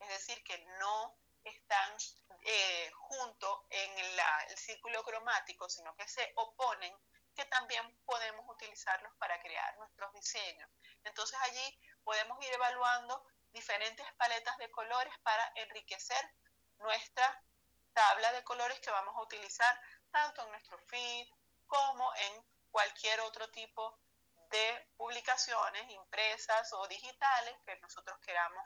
es 0.00 0.08
decir, 0.08 0.42
que 0.44 0.58
no 0.78 1.18
están 1.50 1.96
eh, 2.44 2.90
juntos 2.94 3.60
en 3.70 3.98
el 3.98 4.56
círculo 4.56 5.02
cromático, 5.04 5.68
sino 5.68 5.94
que 5.96 6.06
se 6.08 6.32
oponen, 6.36 6.94
que 7.34 7.44
también 7.46 7.98
podemos 8.04 8.44
utilizarlos 8.48 9.12
para 9.18 9.40
crear 9.40 9.76
nuestros 9.78 10.12
diseños. 10.14 10.70
Entonces 11.04 11.38
allí 11.42 11.80
podemos 12.04 12.42
ir 12.44 12.52
evaluando 12.52 13.24
diferentes 13.52 14.06
paletas 14.14 14.56
de 14.58 14.70
colores 14.70 15.12
para 15.22 15.52
enriquecer 15.56 16.34
nuestra 16.78 17.42
tabla 17.92 18.32
de 18.32 18.44
colores 18.44 18.78
que 18.80 18.90
vamos 18.90 19.16
a 19.16 19.22
utilizar 19.22 19.80
tanto 20.10 20.42
en 20.42 20.50
nuestro 20.50 20.78
feed 20.86 21.26
como 21.66 22.14
en 22.16 22.44
cualquier 22.70 23.20
otro 23.20 23.50
tipo 23.50 23.98
de 24.50 24.88
publicaciones 24.96 25.90
impresas 25.90 26.72
o 26.74 26.86
digitales 26.88 27.56
que 27.64 27.76
nosotros 27.80 28.18
queramos 28.20 28.64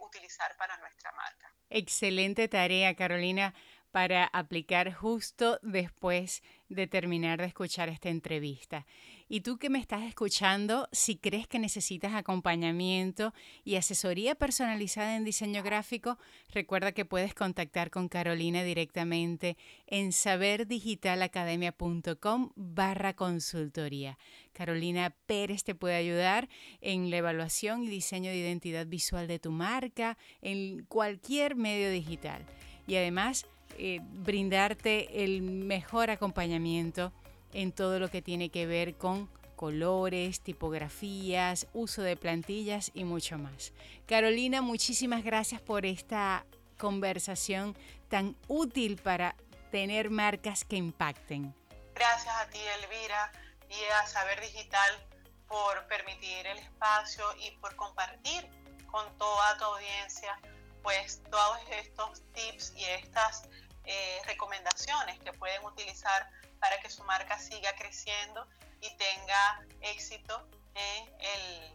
utilizar 0.00 0.56
para 0.56 0.76
nuestra 0.78 1.12
marca. 1.12 1.52
Excelente 1.70 2.48
tarea, 2.48 2.94
Carolina, 2.94 3.54
para 3.90 4.24
aplicar 4.24 4.92
justo 4.92 5.58
después 5.62 6.42
de 6.68 6.86
terminar 6.86 7.38
de 7.38 7.46
escuchar 7.46 7.88
esta 7.88 8.08
entrevista. 8.08 8.86
Y 9.32 9.40
tú 9.40 9.56
que 9.56 9.70
me 9.70 9.78
estás 9.78 10.02
escuchando, 10.02 10.90
si 10.92 11.16
crees 11.16 11.48
que 11.48 11.58
necesitas 11.58 12.12
acompañamiento 12.12 13.32
y 13.64 13.76
asesoría 13.76 14.34
personalizada 14.34 15.16
en 15.16 15.24
diseño 15.24 15.62
gráfico, 15.62 16.18
recuerda 16.52 16.92
que 16.92 17.06
puedes 17.06 17.32
contactar 17.32 17.88
con 17.88 18.10
Carolina 18.10 18.62
directamente 18.62 19.56
en 19.86 20.12
saberdigitalacademia.com 20.12 22.50
barra 22.56 23.14
consultoría. 23.14 24.18
Carolina 24.52 25.16
Pérez 25.24 25.64
te 25.64 25.74
puede 25.74 25.94
ayudar 25.94 26.50
en 26.82 27.10
la 27.10 27.16
evaluación 27.16 27.84
y 27.84 27.88
diseño 27.88 28.30
de 28.30 28.36
identidad 28.36 28.86
visual 28.86 29.28
de 29.28 29.38
tu 29.38 29.50
marca 29.50 30.18
en 30.42 30.84
cualquier 30.84 31.56
medio 31.56 31.90
digital. 31.90 32.44
Y 32.86 32.96
además, 32.96 33.46
eh, 33.78 34.00
brindarte 34.02 35.24
el 35.24 35.40
mejor 35.40 36.10
acompañamiento 36.10 37.14
en 37.52 37.72
todo 37.72 37.98
lo 37.98 38.10
que 38.10 38.22
tiene 38.22 38.50
que 38.50 38.66
ver 38.66 38.96
con 38.96 39.28
colores, 39.56 40.40
tipografías, 40.40 41.66
uso 41.72 42.02
de 42.02 42.16
plantillas 42.16 42.90
y 42.94 43.04
mucho 43.04 43.38
más. 43.38 43.72
Carolina, 44.06 44.60
muchísimas 44.60 45.22
gracias 45.22 45.60
por 45.60 45.86
esta 45.86 46.44
conversación 46.78 47.76
tan 48.08 48.36
útil 48.48 48.96
para 48.96 49.36
tener 49.70 50.10
marcas 50.10 50.64
que 50.64 50.76
impacten. 50.76 51.54
Gracias 51.94 52.34
a 52.34 52.46
ti, 52.48 52.58
Elvira, 52.82 53.32
y 53.68 53.84
a 53.92 54.06
Saber 54.06 54.40
Digital 54.40 55.06
por 55.46 55.86
permitir 55.86 56.46
el 56.46 56.58
espacio 56.58 57.24
y 57.38 57.50
por 57.58 57.76
compartir 57.76 58.48
con 58.90 59.16
toda 59.16 59.56
tu 59.58 59.64
audiencia 59.64 60.38
pues 60.82 61.22
todos 61.30 61.58
estos 61.70 62.22
tips 62.32 62.72
y 62.76 62.84
estas 62.84 63.48
eh, 63.84 64.20
recomendaciones 64.26 65.18
que 65.20 65.32
pueden 65.32 65.64
utilizar 65.64 66.28
para 66.62 66.78
que 66.78 66.88
su 66.88 67.02
marca 67.02 67.36
siga 67.40 67.74
creciendo 67.74 68.46
y 68.80 68.88
tenga 68.96 69.66
éxito 69.80 70.48
en 70.76 71.08
el 71.18 71.72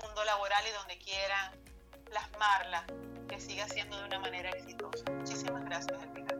mundo 0.00 0.24
laboral 0.24 0.64
y 0.64 0.70
donde 0.70 0.96
quieran 0.98 1.50
plasmarla, 2.04 2.86
que 3.28 3.40
siga 3.40 3.68
siendo 3.68 3.98
de 3.98 4.04
una 4.04 4.20
manera 4.20 4.50
exitosa. 4.50 5.04
Muchísimas 5.10 5.64
gracias, 5.64 6.00
Elvira. 6.04 6.36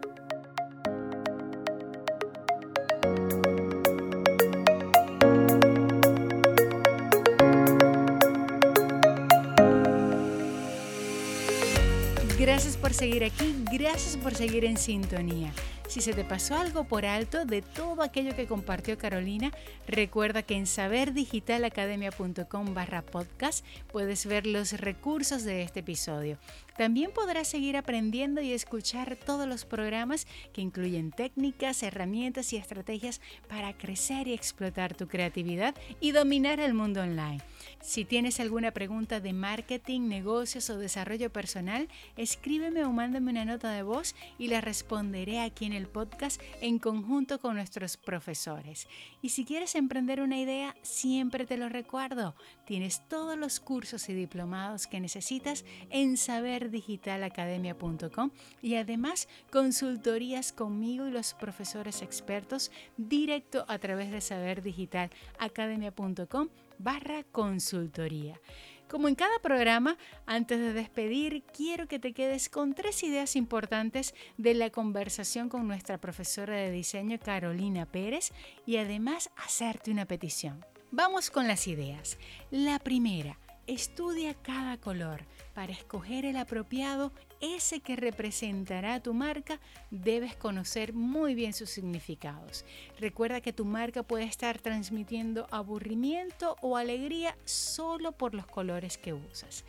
Gracias 12.39 12.77
por 12.77 12.95
seguir 12.95 13.25
aquí, 13.25 13.65
gracias 13.73 14.17
por 14.17 14.37
seguir 14.37 14.65
en 14.65 14.77
sintonía. 14.77 15.53
Si 15.93 16.01
se 16.01 16.15
te 16.15 16.25
pasó 16.25 16.57
algo 16.57 16.85
por 16.85 17.05
alto 17.05 17.45
de 17.45 17.61
todo 17.61 18.01
aquello 18.01 18.35
que 18.35 18.47
compartió 18.47 18.97
Carolina, 18.97 19.53
recuerda 19.87 20.43
que 20.43 20.57
en 20.57 20.67
saberdigitalacademia.com 20.67 22.73
barra 22.73 23.03
podcast 23.03 23.63
puedes 23.89 24.25
ver 24.25 24.47
los 24.47 24.73
recursos 24.73 25.45
de 25.45 25.61
este 25.61 25.81
episodio. 25.81 26.39
También 26.77 27.11
podrás 27.13 27.49
seguir 27.49 27.77
aprendiendo 27.77 28.41
y 28.41 28.53
escuchar 28.53 29.17
todos 29.17 29.47
los 29.47 29.65
programas 29.65 30.27
que 30.53 30.61
incluyen 30.61 31.11
técnicas, 31.11 31.83
herramientas 31.83 32.53
y 32.53 32.57
estrategias 32.57 33.21
para 33.49 33.77
crecer 33.77 34.29
y 34.29 34.33
explotar 34.33 34.95
tu 34.95 35.09
creatividad 35.09 35.75
y 36.01 36.13
dominar 36.13 36.61
el 36.61 36.75
mundo 36.75 37.03
online. 37.03 37.41
Si 37.81 38.05
tienes 38.05 38.41
alguna 38.41 38.71
pregunta 38.71 39.21
de 39.21 39.33
marketing, 39.33 40.09
negocios 40.09 40.71
o 40.71 40.79
desarrollo 40.79 41.31
personal, 41.31 41.89
escríbeme 42.17 42.85
o 42.85 42.93
mándame 42.93 43.31
una 43.31 43.45
nota 43.45 43.71
de 43.73 43.83
voz 43.83 44.15
y 44.39 44.49
la 44.49 44.61
responderé 44.61 45.41
aquí 45.41 45.67
en 45.67 45.73
el 45.73 45.89
podcast 45.89 46.41
en 46.61 46.79
conjunto 46.79 47.41
con 47.41 47.57
nuestros 47.57 47.97
profesores. 47.97 48.89
Y 49.21 49.31
si 49.31 49.45
quieres 49.45 49.75
emprender 49.75 50.21
una 50.21 50.39
idea, 50.39 50.77
siempre 50.83 51.47
te 51.47 51.57
lo 51.57 51.69
recuerdo. 51.69 52.35
Tienes 52.67 53.07
todos 53.09 53.37
los 53.37 53.61
cursos 53.61 54.09
y 54.09 54.15
diplomados 54.15 54.87
que 54.87 55.01
necesitas 55.01 55.65
en 55.91 56.17
saberdigitalacademia.com 56.63 58.31
y 58.61 58.75
además 58.77 59.27
consultorías 59.51 60.53
conmigo 60.53 61.09
y 61.09 61.11
los 61.11 61.35
profesores 61.35 62.03
expertos 62.03 62.71
directo 62.97 63.65
a 63.69 63.79
través 63.79 64.11
de 64.11 64.21
saberdigitalacademia.com 64.21 66.49
barra 66.79 67.25
consultoría. 67.25 68.41
Como 68.89 69.09
en 69.09 69.15
cada 69.15 69.39
programa, 69.39 69.97
antes 70.27 70.59
de 70.59 70.73
despedir, 70.75 71.45
quiero 71.45 71.89
que 71.89 71.99
te 71.99 72.13
quedes 72.13 72.51
con 72.51 72.75
tres 72.75 73.03
ideas 73.03 73.37
importantes 73.37 74.15
de 74.37 74.53
la 74.53 74.69
conversación 74.69 75.49
con 75.49 75.67
nuestra 75.67 75.97
profesora 75.99 76.57
de 76.57 76.71
diseño 76.71 77.19
Carolina 77.19 77.87
Pérez 77.87 78.33
y 78.67 78.77
además 78.77 79.31
hacerte 79.37 79.91
una 79.91 80.05
petición. 80.05 80.63
Vamos 80.91 81.31
con 81.31 81.49
las 81.49 81.67
ideas. 81.69 82.19
La 82.51 82.79
primera, 82.81 83.39
estudia 83.67 84.35
cada 84.35 84.77
color 84.77 85.25
para 85.55 85.73
escoger 85.73 86.25
el 86.25 86.37
apropiado 86.37 87.13
ese 87.41 87.81
que 87.81 87.97
representará 87.97 89.01
tu 89.01 89.15
marca, 89.15 89.61
debes 89.91 90.37
conocer 90.37 90.93
muy 90.93 91.35
bien 91.35 91.53
sus 91.53 91.71
significados. 91.71 92.65
Recuerda 92.99 93.41
que 93.41 93.53
tu 93.53 93.65
marca 93.65 94.03
puede 94.03 94.25
estar 94.25 94.59
transmitiendo 94.61 95.47
aburrimiento 95.51 96.57
o 96.63 96.77
alegría 96.77 97.37
solo 97.45 98.13
por 98.13 98.35
los 98.35 98.47
colores 98.47 98.97
que 98.97 99.13
usas. 99.13 99.65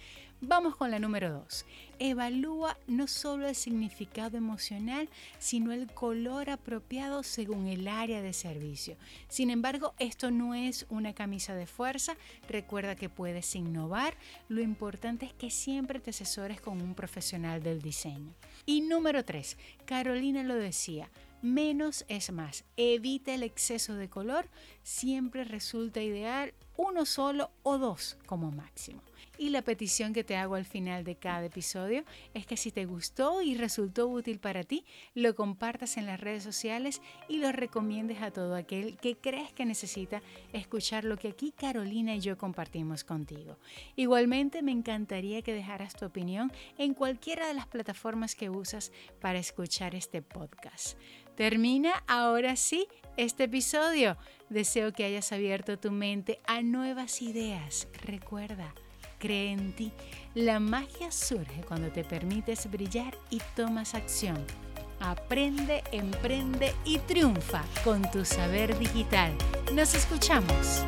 Vamos 0.46 0.76
con 0.76 0.92
la 0.92 1.00
número 1.00 1.32
2. 1.32 1.66
Evalúa 2.00 2.78
no 2.86 3.08
solo 3.08 3.48
el 3.48 3.56
significado 3.56 4.36
emocional, 4.38 5.08
sino 5.40 5.72
el 5.72 5.88
color 5.88 6.50
apropiado 6.50 7.24
según 7.24 7.68
el 7.68 7.88
área 7.88 8.22
de 8.22 8.34
servicio. 8.34 8.98
Sin 9.30 9.50
embargo, 9.50 9.94
esto 10.00 10.32
no 10.32 10.54
es 10.54 10.86
una 10.90 11.14
camisa 11.14 11.56
de 11.56 11.66
fuerza. 11.66 12.18
Recuerda 12.50 12.98
que 12.98 13.08
puedes 13.08 13.56
innovar. 13.56 14.18
Lo 14.50 14.60
importante 14.62 15.28
es 15.28 15.34
que 15.34 15.50
siempre 15.50 16.02
te 16.02 16.10
asesores 16.10 16.60
con 16.60 16.82
un 16.82 16.94
profesional 16.94 17.64
del 17.64 17.82
diseño. 17.82 18.34
Y 18.66 18.82
número 18.82 19.24
3. 19.24 19.58
Carolina 19.86 20.44
lo 20.44 20.56
decía. 20.56 21.10
Menos 21.42 22.04
es 22.10 22.34
más. 22.34 22.66
Evita 22.76 23.34
el 23.34 23.44
exceso 23.44 23.96
de 23.96 24.10
color. 24.10 24.50
Siempre 24.84 25.46
resulta 25.46 26.02
ideal 26.02 26.54
uno 26.76 27.06
solo 27.06 27.50
o 27.64 27.78
dos 27.78 28.18
como 28.26 28.52
máximo. 28.52 29.02
Y 29.38 29.50
la 29.50 29.64
petición 29.64 30.14
que 30.14 30.24
te 30.24 30.36
hago 30.36 30.56
al 30.56 30.66
final 30.66 31.04
de 31.04 31.16
cada 31.16 31.46
episodio 31.46 32.04
es 32.34 32.46
que 32.46 32.56
si 32.56 32.72
te 32.72 32.86
gustó 32.86 33.42
y 33.42 33.56
resultó 33.56 34.08
útil 34.08 34.40
para 34.40 34.64
ti, 34.64 34.86
lo 35.16 35.34
compartas 35.36 35.98
en 35.98 36.06
las 36.06 36.20
redes 36.20 36.44
sociales 36.44 37.02
y 37.28 37.38
lo 37.38 37.52
recomiendes 37.52 38.22
a 38.22 38.32
todo 38.32 38.56
aquel 38.56 38.98
que 38.98 39.18
crees 39.18 39.52
que 39.52 39.66
necesita 39.66 40.22
escuchar 40.54 41.04
lo 41.04 41.18
que 41.18 41.30
aquí 41.30 41.52
Carolina 41.52 42.16
y 42.16 42.20
yo 42.20 42.38
compartimos 42.38 43.04
contigo. 43.04 43.58
Igualmente 43.96 44.62
me 44.62 44.72
encantaría 44.72 45.42
que 45.42 45.54
dejaras 45.54 45.96
tu 45.96 46.06
opinión 46.06 46.52
en 46.78 46.94
cualquiera 46.94 47.48
de 47.48 47.56
las 47.56 47.68
plataformas 47.68 48.36
que 48.36 48.50
usas 48.50 48.92
para 49.20 49.40
escuchar 49.40 49.96
este 49.96 50.22
podcast. 50.22 50.98
Termina 51.36 52.04
ahora 52.08 52.56
sí 52.56 52.88
este 53.18 53.46
episodio. 53.46 54.18
Deseo 54.50 54.94
que 54.94 55.06
hayas 55.06 55.32
abierto 55.32 55.80
tu 55.80 55.92
mente 55.92 56.40
a 56.46 56.62
nuevas 56.62 57.22
ideas. 57.24 57.88
Recuerda, 58.04 58.74
cree 59.24 59.54
en 59.54 59.72
ti. 59.72 59.94
La 60.36 60.60
magia 60.60 61.10
surge 61.10 61.62
cuando 61.66 61.90
te 61.90 62.04
permites 62.04 62.70
brillar 62.70 63.18
y 63.30 63.42
tomas 63.56 63.96
acción. 63.96 64.38
Aprende, 65.00 65.82
emprende 65.94 66.76
y 66.84 66.98
triunfa 66.98 67.64
con 67.86 68.02
tu 68.12 68.26
saber 68.26 68.78
digital. 68.78 69.32
Nos 69.74 69.96
escuchamos. 69.96 70.84